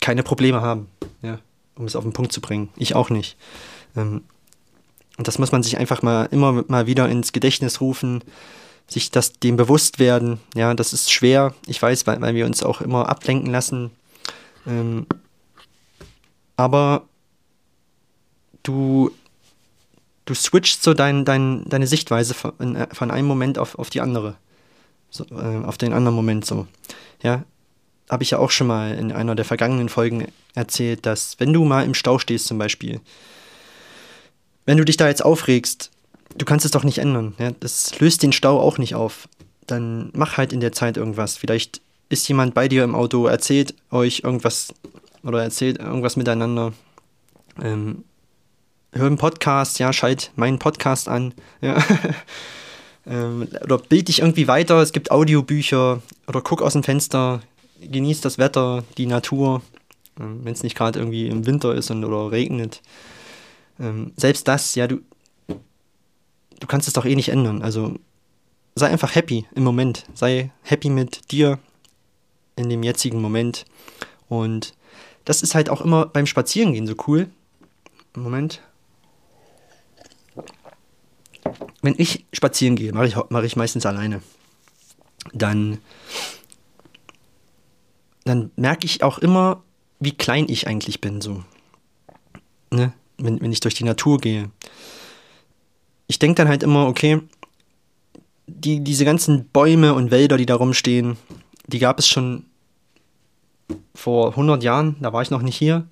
keine 0.00 0.24
Probleme 0.24 0.60
haben, 0.62 0.88
ja, 1.22 1.38
um 1.76 1.84
es 1.84 1.94
auf 1.94 2.02
den 2.02 2.12
Punkt 2.12 2.32
zu 2.32 2.40
bringen. 2.40 2.70
Ich 2.74 2.96
auch 2.96 3.08
nicht. 3.08 3.36
Ähm, 3.94 4.24
und 5.16 5.28
das 5.28 5.38
muss 5.38 5.52
man 5.52 5.62
sich 5.62 5.78
einfach 5.78 6.02
mal 6.02 6.24
immer 6.32 6.64
mal 6.66 6.88
wieder 6.88 7.08
ins 7.08 7.30
Gedächtnis 7.30 7.80
rufen, 7.80 8.24
sich 8.88 9.12
das 9.12 9.34
dem 9.34 9.56
bewusst 9.56 10.00
werden. 10.00 10.40
Ja, 10.56 10.74
das 10.74 10.92
ist 10.92 11.12
schwer, 11.12 11.54
ich 11.68 11.80
weiß, 11.80 12.04
weil, 12.08 12.20
weil 12.20 12.34
wir 12.34 12.46
uns 12.46 12.64
auch 12.64 12.80
immer 12.80 13.08
ablenken 13.08 13.52
lassen. 13.52 13.92
Ähm, 14.66 15.06
aber 16.56 17.04
du, 18.64 19.12
du 20.24 20.34
switchst 20.34 20.82
so 20.82 20.94
dein, 20.94 21.24
dein, 21.24 21.64
deine 21.68 21.86
Sichtweise 21.86 22.34
von, 22.34 22.88
von 22.90 23.10
einem 23.12 23.28
Moment 23.28 23.56
auf, 23.60 23.78
auf 23.78 23.88
die 23.88 24.00
andere. 24.00 24.34
So, 25.14 25.24
äh, 25.30 25.64
auf 25.64 25.78
den 25.78 25.92
anderen 25.92 26.16
Moment 26.16 26.44
so. 26.44 26.66
Ja, 27.22 27.44
habe 28.10 28.24
ich 28.24 28.32
ja 28.32 28.38
auch 28.38 28.50
schon 28.50 28.66
mal 28.66 28.94
in 28.94 29.12
einer 29.12 29.36
der 29.36 29.44
vergangenen 29.44 29.88
Folgen 29.88 30.26
erzählt, 30.56 31.06
dass 31.06 31.38
wenn 31.38 31.52
du 31.52 31.64
mal 31.64 31.84
im 31.84 31.94
Stau 31.94 32.18
stehst 32.18 32.46
zum 32.46 32.58
Beispiel, 32.58 33.00
wenn 34.66 34.76
du 34.76 34.84
dich 34.84 34.96
da 34.96 35.06
jetzt 35.06 35.24
aufregst, 35.24 35.92
du 36.36 36.44
kannst 36.44 36.64
es 36.64 36.72
doch 36.72 36.82
nicht 36.82 36.98
ändern. 36.98 37.34
Ja? 37.38 37.52
Das 37.60 37.96
löst 38.00 38.24
den 38.24 38.32
Stau 38.32 38.58
auch 38.58 38.76
nicht 38.76 38.96
auf. 38.96 39.28
Dann 39.68 40.10
mach 40.14 40.36
halt 40.36 40.52
in 40.52 40.58
der 40.58 40.72
Zeit 40.72 40.96
irgendwas. 40.96 41.36
Vielleicht 41.36 41.80
ist 42.08 42.26
jemand 42.26 42.54
bei 42.54 42.66
dir 42.66 42.82
im 42.82 42.96
Auto, 42.96 43.26
erzählt 43.26 43.74
euch 43.92 44.22
irgendwas 44.24 44.74
oder 45.22 45.44
erzählt 45.44 45.78
irgendwas 45.78 46.16
miteinander. 46.16 46.72
Ähm, 47.62 48.02
hör 48.92 49.06
einen 49.06 49.16
Podcast, 49.16 49.78
ja, 49.78 49.92
schalt 49.92 50.32
meinen 50.34 50.58
Podcast 50.58 51.08
an. 51.08 51.34
Ja. 51.60 51.80
ähm, 53.06 53.48
oder 53.62 53.78
bild 53.78 54.08
dich 54.08 54.20
irgendwie 54.20 54.48
weiter. 54.48 54.80
Es 54.80 54.92
gibt 54.92 55.10
Audiobücher 55.10 56.02
oder 56.26 56.40
guck 56.40 56.62
aus 56.62 56.72
dem 56.74 56.82
Fenster, 56.82 57.42
genieß 57.80 58.20
das 58.20 58.38
Wetter, 58.38 58.84
die 58.96 59.06
Natur. 59.06 59.62
Ähm, 60.20 60.40
Wenn 60.44 60.52
es 60.52 60.62
nicht 60.62 60.76
gerade 60.76 60.98
irgendwie 60.98 61.28
im 61.28 61.46
Winter 61.46 61.74
ist 61.74 61.90
und, 61.90 62.04
oder 62.04 62.30
regnet 62.30 62.80
ähm, 63.80 64.12
selbst 64.16 64.46
das, 64.48 64.74
ja, 64.74 64.86
du, 64.86 65.00
du 65.48 66.66
kannst 66.66 66.88
es 66.88 66.94
doch 66.94 67.04
eh 67.04 67.14
nicht 67.14 67.28
ändern. 67.28 67.62
Also 67.62 67.94
sei 68.74 68.88
einfach 68.88 69.14
happy 69.14 69.46
im 69.54 69.64
Moment. 69.64 70.06
Sei 70.14 70.50
happy 70.62 70.90
mit 70.90 71.32
dir 71.32 71.58
in 72.56 72.68
dem 72.68 72.82
jetzigen 72.82 73.20
Moment. 73.20 73.64
Und 74.28 74.74
das 75.24 75.42
ist 75.42 75.54
halt 75.54 75.70
auch 75.70 75.80
immer 75.80 76.06
beim 76.06 76.26
Spazierengehen 76.26 76.86
so 76.86 76.94
cool. 77.06 77.28
Moment. 78.14 78.60
Wenn 81.82 81.94
ich 81.98 82.24
spazieren 82.32 82.76
gehe, 82.76 82.92
mache 82.92 83.06
ich, 83.06 83.16
mach 83.28 83.42
ich 83.42 83.56
meistens 83.56 83.86
alleine. 83.86 84.22
Dann, 85.32 85.78
dann 88.24 88.50
merke 88.56 88.86
ich 88.86 89.02
auch 89.02 89.18
immer, 89.18 89.62
wie 90.00 90.12
klein 90.12 90.46
ich 90.48 90.66
eigentlich 90.66 91.00
bin. 91.00 91.20
So. 91.20 91.44
Ne? 92.70 92.92
wenn, 93.18 93.40
wenn 93.40 93.52
ich 93.52 93.60
durch 93.60 93.74
die 93.74 93.84
Natur 93.84 94.18
gehe. 94.18 94.50
Ich 96.06 96.18
denke 96.18 96.36
dann 96.36 96.48
halt 96.48 96.62
immer, 96.62 96.86
okay, 96.86 97.20
die, 98.46 98.80
diese 98.80 99.04
ganzen 99.04 99.48
Bäume 99.48 99.94
und 99.94 100.10
Wälder, 100.10 100.36
die 100.36 100.46
da 100.46 100.56
rumstehen, 100.56 101.16
die 101.66 101.78
gab 101.78 101.98
es 101.98 102.06
schon 102.06 102.44
vor 103.94 104.30
100 104.30 104.62
Jahren, 104.62 104.96
da 105.00 105.12
war 105.12 105.22
ich 105.22 105.30
noch 105.30 105.42
nicht 105.42 105.56
hier. 105.56 105.86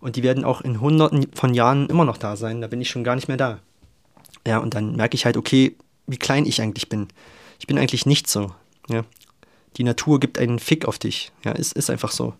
Und 0.00 0.16
die 0.16 0.22
werden 0.22 0.44
auch 0.44 0.60
in 0.60 0.80
hunderten 0.80 1.26
von 1.32 1.54
Jahren 1.54 1.88
immer 1.88 2.04
noch 2.04 2.18
da 2.18 2.36
sein, 2.36 2.60
da 2.60 2.66
bin 2.66 2.80
ich 2.80 2.90
schon 2.90 3.02
gar 3.02 3.14
nicht 3.14 3.28
mehr 3.28 3.38
da. 3.38 3.60
Ja, 4.46 4.58
und 4.58 4.74
dann 4.74 4.96
merke 4.96 5.16
ich 5.16 5.24
halt, 5.24 5.36
okay, 5.36 5.76
wie 6.06 6.16
klein 6.16 6.46
ich 6.46 6.62
eigentlich 6.62 6.88
bin. 6.88 7.08
Ich 7.58 7.66
bin 7.66 7.78
eigentlich 7.78 8.06
nicht 8.06 8.28
so. 8.28 8.52
Ja. 8.88 9.04
Die 9.76 9.84
Natur 9.84 10.20
gibt 10.20 10.38
einen 10.38 10.58
Fick 10.58 10.86
auf 10.86 10.98
dich. 10.98 11.32
Ja, 11.44 11.52
ist, 11.52 11.72
ist 11.72 11.90
einfach 11.90 12.12
so. 12.12 12.34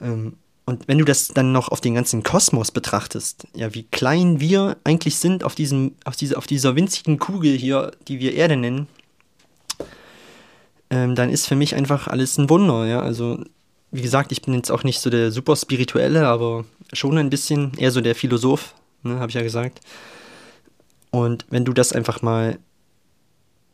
Ähm, 0.00 0.34
und 0.64 0.86
wenn 0.86 0.98
du 0.98 1.04
das 1.04 1.28
dann 1.28 1.52
noch 1.52 1.68
auf 1.68 1.80
den 1.80 1.94
ganzen 1.94 2.22
Kosmos 2.22 2.72
betrachtest, 2.72 3.46
ja, 3.54 3.74
wie 3.74 3.84
klein 3.84 4.40
wir 4.40 4.76
eigentlich 4.84 5.16
sind 5.16 5.44
auf, 5.44 5.54
diesem, 5.54 5.94
auf, 6.04 6.16
diese, 6.16 6.36
auf 6.36 6.46
dieser 6.46 6.76
winzigen 6.76 7.18
Kugel 7.18 7.56
hier, 7.56 7.92
die 8.06 8.20
wir 8.20 8.34
Erde 8.34 8.56
nennen, 8.56 8.86
ähm, 10.90 11.14
dann 11.14 11.30
ist 11.30 11.46
für 11.46 11.56
mich 11.56 11.74
einfach 11.74 12.06
alles 12.06 12.38
ein 12.38 12.50
Wunder, 12.50 12.86
ja. 12.86 13.00
Also, 13.00 13.42
wie 13.90 14.02
gesagt, 14.02 14.32
ich 14.32 14.42
bin 14.42 14.54
jetzt 14.54 14.70
auch 14.70 14.84
nicht 14.84 15.00
so 15.00 15.10
der 15.10 15.32
super 15.32 15.56
spirituelle, 15.56 16.26
aber 16.26 16.64
schon 16.92 17.16
ein 17.18 17.30
bisschen 17.30 17.72
eher 17.78 17.90
so 17.90 18.00
der 18.00 18.14
Philosoph, 18.14 18.74
ne, 19.02 19.18
habe 19.18 19.30
ich 19.30 19.36
ja 19.36 19.42
gesagt. 19.42 19.80
Und 21.10 21.46
wenn 21.50 21.64
du 21.64 21.72
das 21.72 21.92
einfach 21.92 22.22
mal, 22.22 22.58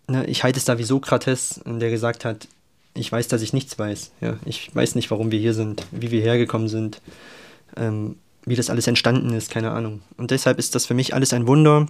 ne, 0.08 0.26
ich 0.26 0.44
halte 0.44 0.58
es 0.58 0.64
da 0.64 0.78
wie 0.78 0.84
Sokrates, 0.84 1.60
der 1.64 1.90
gesagt 1.90 2.24
hat, 2.24 2.48
ich 2.94 3.10
weiß, 3.10 3.28
dass 3.28 3.42
ich 3.42 3.52
nichts 3.52 3.78
weiß. 3.78 4.12
Ja, 4.20 4.36
ich 4.44 4.74
weiß 4.74 4.94
nicht, 4.94 5.10
warum 5.10 5.30
wir 5.30 5.38
hier 5.38 5.54
sind, 5.54 5.84
wie 5.90 6.10
wir 6.10 6.22
hergekommen 6.22 6.68
sind, 6.68 7.00
ähm, 7.76 8.16
wie 8.44 8.54
das 8.54 8.70
alles 8.70 8.86
entstanden 8.86 9.32
ist, 9.34 9.50
keine 9.50 9.72
Ahnung. 9.72 10.02
Und 10.16 10.30
deshalb 10.30 10.58
ist 10.58 10.74
das 10.74 10.86
für 10.86 10.94
mich 10.94 11.14
alles 11.14 11.32
ein 11.32 11.46
Wunder. 11.46 11.86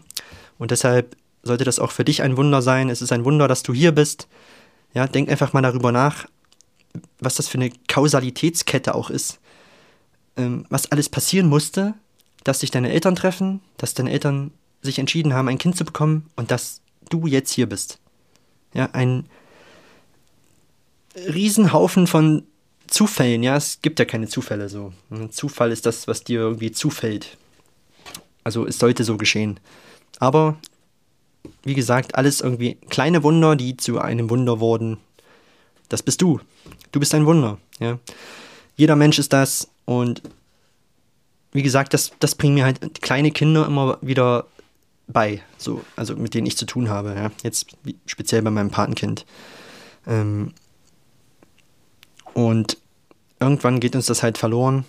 Und 0.58 0.70
deshalb 0.70 1.16
sollte 1.42 1.64
das 1.64 1.78
auch 1.78 1.90
für 1.90 2.04
dich 2.04 2.22
ein 2.22 2.36
Wunder 2.36 2.62
sein. 2.62 2.88
Es 2.88 3.02
ist 3.02 3.12
ein 3.12 3.24
Wunder, 3.24 3.48
dass 3.48 3.62
du 3.62 3.74
hier 3.74 3.92
bist. 3.92 4.28
Ja, 4.94 5.06
denk 5.06 5.28
einfach 5.28 5.52
mal 5.52 5.62
darüber 5.62 5.92
nach, 5.92 6.26
was 7.18 7.34
das 7.34 7.48
für 7.48 7.58
eine 7.58 7.70
Kausalitätskette 7.88 8.94
auch 8.94 9.10
ist. 9.10 9.40
Ähm, 10.36 10.64
was 10.70 10.90
alles 10.90 11.08
passieren 11.08 11.48
musste, 11.48 11.94
dass 12.44 12.60
sich 12.60 12.70
deine 12.70 12.92
Eltern 12.92 13.16
treffen, 13.16 13.60
dass 13.76 13.94
deine 13.94 14.12
Eltern 14.12 14.52
sich 14.84 14.98
entschieden 14.98 15.34
haben, 15.34 15.48
ein 15.48 15.58
Kind 15.58 15.76
zu 15.76 15.84
bekommen 15.84 16.30
und 16.36 16.50
dass 16.50 16.80
du 17.08 17.26
jetzt 17.26 17.52
hier 17.52 17.68
bist. 17.68 17.98
Ja, 18.74 18.90
ein 18.92 19.26
Riesenhaufen 21.16 22.06
von 22.06 22.44
Zufällen, 22.86 23.42
ja, 23.42 23.56
es 23.56 23.80
gibt 23.82 23.98
ja 23.98 24.04
keine 24.04 24.28
Zufälle 24.28 24.68
so. 24.68 24.92
Ein 25.10 25.30
Zufall 25.30 25.72
ist 25.72 25.86
das, 25.86 26.06
was 26.06 26.22
dir 26.22 26.40
irgendwie 26.40 26.70
zufällt. 26.70 27.38
Also 28.44 28.66
es 28.66 28.78
sollte 28.78 29.04
so 29.04 29.16
geschehen. 29.16 29.58
Aber, 30.18 30.56
wie 31.62 31.74
gesagt, 31.74 32.14
alles 32.14 32.40
irgendwie 32.40 32.74
kleine 32.90 33.22
Wunder, 33.22 33.56
die 33.56 33.76
zu 33.76 33.98
einem 33.98 34.28
Wunder 34.28 34.60
wurden. 34.60 34.98
Das 35.88 36.02
bist 36.02 36.20
du. 36.20 36.40
Du 36.92 37.00
bist 37.00 37.14
ein 37.14 37.26
Wunder, 37.26 37.58
ja. 37.80 37.98
Jeder 38.76 38.96
Mensch 38.96 39.18
ist 39.18 39.32
das 39.32 39.68
und 39.86 40.22
wie 41.52 41.62
gesagt, 41.62 41.94
das, 41.94 42.12
das 42.18 42.34
bringen 42.34 42.54
mir 42.54 42.64
halt 42.64 43.00
kleine 43.00 43.30
Kinder 43.30 43.66
immer 43.66 43.98
wieder 44.02 44.46
bei, 45.06 45.42
so, 45.58 45.84
also 45.96 46.16
mit 46.16 46.34
denen 46.34 46.46
ich 46.46 46.56
zu 46.56 46.66
tun 46.66 46.88
habe, 46.88 47.14
ja. 47.14 47.30
Jetzt 47.42 47.76
speziell 48.06 48.42
bei 48.42 48.50
meinem 48.50 48.70
Patenkind. 48.70 49.26
Ähm, 50.06 50.52
und 52.32 52.78
irgendwann 53.40 53.80
geht 53.80 53.94
uns 53.94 54.06
das 54.06 54.22
halt 54.22 54.38
verloren, 54.38 54.84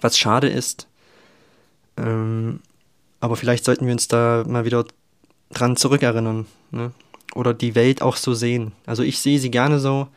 was 0.00 0.18
schade 0.18 0.48
ist. 0.48 0.86
Ähm, 1.96 2.60
aber 3.20 3.36
vielleicht 3.36 3.64
sollten 3.64 3.86
wir 3.86 3.92
uns 3.92 4.08
da 4.08 4.44
mal 4.46 4.64
wieder 4.64 4.84
dran 5.50 5.76
zurückerinnern. 5.76 6.46
Ne? 6.70 6.92
Oder 7.34 7.54
die 7.54 7.74
Welt 7.74 8.02
auch 8.02 8.16
so 8.16 8.34
sehen. 8.34 8.72
Also 8.84 9.02
ich 9.02 9.18
sehe 9.20 9.38
sie 9.38 9.50
gerne 9.50 9.80
so. 9.80 10.08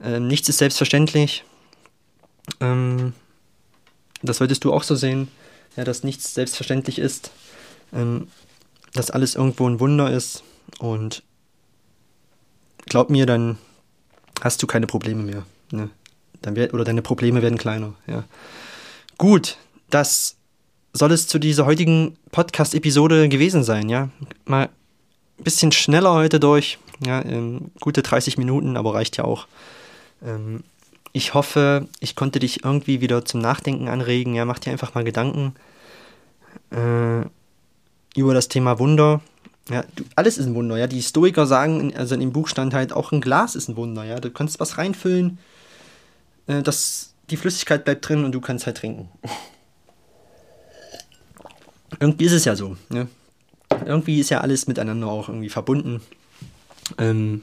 Ähm, 0.00 0.28
nichts 0.28 0.48
ist 0.48 0.58
selbstverständlich. 0.58 1.44
Ähm, 2.60 3.14
das 4.22 4.38
solltest 4.38 4.64
du 4.64 4.72
auch 4.72 4.82
so 4.82 4.94
sehen, 4.94 5.28
ja, 5.76 5.84
dass 5.84 6.04
nichts 6.04 6.34
selbstverständlich 6.34 6.98
ist. 6.98 7.30
Ähm, 7.92 8.28
dass 8.94 9.10
alles 9.10 9.34
irgendwo 9.34 9.68
ein 9.68 9.80
Wunder 9.80 10.10
ist. 10.10 10.42
Und 10.78 11.22
glaub 12.86 13.10
mir, 13.10 13.26
dann 13.26 13.58
hast 14.40 14.62
du 14.62 14.66
keine 14.66 14.86
Probleme 14.86 15.22
mehr. 15.22 15.44
Ne? 15.70 15.90
Dann 16.42 16.56
wird, 16.56 16.74
oder 16.74 16.84
deine 16.84 17.02
Probleme 17.02 17.42
werden 17.42 17.58
kleiner. 17.58 17.94
Ja. 18.06 18.24
Gut, 19.18 19.56
das 19.90 20.36
soll 20.92 21.12
es 21.12 21.26
zu 21.26 21.38
dieser 21.38 21.64
heutigen 21.64 22.16
Podcast-Episode 22.32 23.28
gewesen 23.28 23.64
sein. 23.64 23.88
Ja, 23.88 24.10
mal 24.44 24.68
ein 25.38 25.44
bisschen 25.44 25.72
schneller 25.72 26.12
heute 26.12 26.40
durch. 26.40 26.78
Ja, 27.04 27.24
ähm, 27.24 27.70
gute 27.80 28.02
30 28.02 28.38
Minuten, 28.38 28.76
aber 28.76 28.94
reicht 28.94 29.16
ja 29.16 29.24
auch. 29.24 29.46
Ähm, 30.24 30.62
ich 31.12 31.34
hoffe, 31.34 31.88
ich 32.00 32.16
konnte 32.16 32.38
dich 32.38 32.64
irgendwie 32.64 33.00
wieder 33.00 33.24
zum 33.24 33.40
Nachdenken 33.40 33.88
anregen. 33.88 34.34
Ja, 34.34 34.44
mach 34.44 34.58
dir 34.58 34.70
einfach 34.70 34.94
mal 34.94 35.04
Gedanken 35.04 35.54
äh, 36.70 37.22
über 38.16 38.34
das 38.34 38.48
Thema 38.48 38.78
Wunder. 38.78 39.20
Ja, 39.70 39.84
du, 39.94 40.04
alles 40.16 40.38
ist 40.38 40.46
ein 40.46 40.54
Wunder, 40.54 40.76
ja. 40.76 40.86
Die 40.86 41.02
Stoiker 41.02 41.46
sagen, 41.46 41.94
also 41.96 42.14
in 42.14 42.20
dem 42.20 42.32
Buch 42.32 42.48
stand 42.48 42.74
halt, 42.74 42.92
auch 42.92 43.12
ein 43.12 43.20
Glas 43.20 43.54
ist 43.54 43.68
ein 43.68 43.76
Wunder, 43.76 44.04
ja. 44.04 44.20
Du 44.20 44.30
kannst 44.30 44.60
was 44.60 44.78
reinfüllen, 44.78 45.38
äh, 46.46 46.62
das, 46.62 47.14
die 47.30 47.36
Flüssigkeit 47.36 47.84
bleibt 47.84 48.08
drin 48.08 48.24
und 48.24 48.32
du 48.32 48.40
kannst 48.40 48.66
halt 48.66 48.78
trinken. 48.78 49.08
irgendwie 52.00 52.24
ist 52.24 52.32
es 52.32 52.44
ja 52.44 52.56
so, 52.56 52.76
ne? 52.88 53.08
Irgendwie 53.86 54.20
ist 54.20 54.30
ja 54.30 54.40
alles 54.40 54.66
miteinander 54.66 55.06
auch 55.06 55.28
irgendwie 55.28 55.48
verbunden. 55.48 56.02
Ähm, 56.98 57.42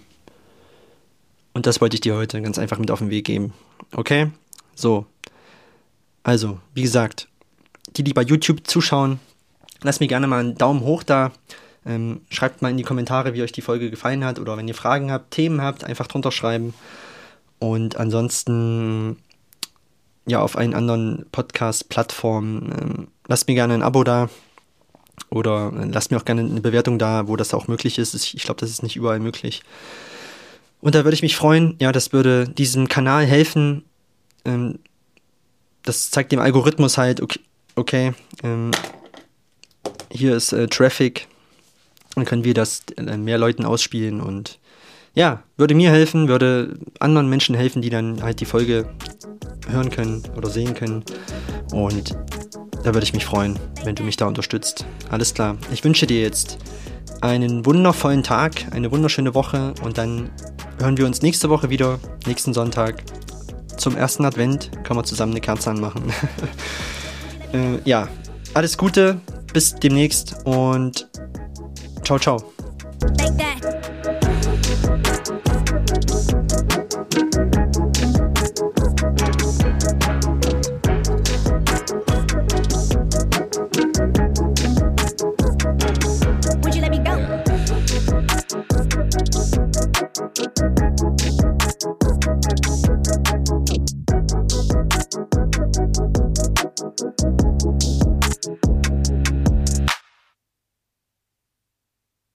und 1.54 1.66
das 1.66 1.82
wollte 1.82 1.96
ich 1.96 2.02
dir 2.02 2.16
heute 2.16 2.42
ganz 2.42 2.60
einfach 2.60 2.78
mit 2.78 2.92
auf 2.92 3.00
den 3.00 3.10
Weg 3.10 3.26
geben. 3.26 3.54
Okay? 3.92 4.30
So. 4.76 5.06
Also, 6.24 6.60
wie 6.74 6.84
gesagt, 6.84 7.28
die, 7.96 8.04
die 8.04 8.14
bei 8.14 8.22
YouTube 8.22 8.68
zuschauen, 8.68 9.20
lasst 9.82 10.00
mir 10.00 10.08
gerne 10.08 10.28
mal 10.28 10.40
einen 10.40 10.56
Daumen 10.56 10.82
hoch 10.82 11.04
da. 11.04 11.32
Ähm, 11.86 12.22
schreibt 12.30 12.62
mal 12.62 12.70
in 12.70 12.78
die 12.78 12.84
Kommentare, 12.84 13.34
wie 13.34 13.42
euch 13.42 13.52
die 13.52 13.62
Folge 13.62 13.90
gefallen 13.90 14.26
hat 14.26 14.40
oder 14.40 14.58
wenn 14.58 14.68
ihr 14.68 14.76
Fragen 14.76 15.12
habt, 15.12 15.32
Themen 15.32 15.62
habt, 15.62 15.84
einfach 15.84 16.08
drunter 16.08 16.32
schreiben. 16.32 16.74
Und 17.58 17.98
ansonsten, 17.98 19.18
ja, 20.26 20.42
auf 20.42 20.58
allen 20.58 20.74
anderen 20.74 21.26
Podcast-Plattformen, 21.32 22.74
ähm, 22.80 23.08
lasst 23.28 23.48
mir 23.48 23.56
gerne 23.56 23.74
ein 23.74 23.84
Abo 23.84 24.04
da 24.04 24.30
oder 25.30 25.72
äh, 25.76 25.86
lasst 25.86 26.12
mir 26.12 26.18
auch 26.18 26.26
gerne 26.26 26.42
eine 26.42 26.62
Bewertung 26.62 27.00
da, 27.00 27.28
wo 27.28 27.36
das 27.36 27.54
auch 27.54 27.68
möglich 27.68 27.98
ist. 27.98 28.14
Ich, 28.14 28.44
glaube, 28.44 28.60
das 28.60 28.70
ist 28.70 28.84
nicht 28.84 28.96
überall 28.96 29.20
möglich. 29.20 29.64
Und 30.82 30.96
da 30.96 31.04
würde 31.04 31.16
ich 31.16 31.22
mich 31.22 31.36
freuen, 31.36 31.76
ja, 31.80 31.92
das 31.92 32.14
würde 32.14 32.48
diesem 32.48 32.88
Kanal 32.88 33.26
helfen. 33.26 33.84
Ähm, 34.46 34.80
das 35.84 36.12
zeigt 36.12 36.32
dem 36.32 36.40
Algorithmus 36.40 36.98
halt, 36.98 37.22
okay, 37.22 37.40
okay 37.76 38.14
ähm, 38.44 38.72
hier 40.12 40.36
ist 40.36 40.54
äh, 40.54 40.68
Traffic, 40.68 41.28
dann 42.16 42.26
können 42.26 42.44
wir 42.44 42.54
das 42.54 42.84
äh, 42.98 43.18
mehr 43.18 43.38
Leuten 43.38 43.66
ausspielen 43.66 44.22
und 44.22 44.60
ja, 45.16 45.44
würde 45.58 45.76
mir 45.76 45.92
helfen, 45.92 46.28
würde 46.28 46.78
anderen 47.00 47.30
Menschen 47.30 47.56
helfen, 47.56 47.82
die 47.82 47.90
dann 47.90 48.22
halt 48.22 48.40
die 48.40 48.46
Folge 48.46 48.90
hören 49.68 49.90
können 49.90 50.24
oder 50.38 50.50
sehen 50.50 50.76
können. 50.76 51.04
Und 51.72 52.16
da 52.84 52.94
würde 52.94 53.04
ich 53.04 53.14
mich 53.14 53.26
freuen, 53.26 53.60
wenn 53.84 53.96
du 53.96 54.04
mich 54.04 54.18
da 54.18 54.28
unterstützt. 54.28 54.86
Alles 55.10 55.34
klar. 55.34 55.58
Ich 55.74 55.84
wünsche 55.84 56.08
dir 56.08 56.22
jetzt 56.22 56.58
einen 57.22 57.66
wundervollen 57.66 58.24
Tag, 58.24 58.68
eine 58.72 58.92
wunderschöne 58.92 59.34
Woche 59.34 59.74
und 59.84 59.98
dann 59.98 60.30
hören 60.80 60.98
wir 60.98 61.06
uns 61.06 61.22
nächste 61.22 61.50
Woche 61.50 61.70
wieder, 61.70 62.00
nächsten 62.26 62.54
Sonntag. 62.54 63.04
Zum 63.78 63.96
ersten 63.96 64.26
Advent 64.26 64.72
können 64.84 65.00
wir 65.00 65.04
zusammen 65.04 65.34
eine 65.34 65.42
Kerze 65.42 65.72
anmachen. 65.72 66.04
äh, 67.54 67.80
ja, 67.84 68.08
alles 68.54 68.78
Gute, 68.78 69.20
bis 69.54 69.76
demnächst 69.76 70.36
und 70.46 71.10
ciao, 72.04 72.20
ciao. 72.20 72.54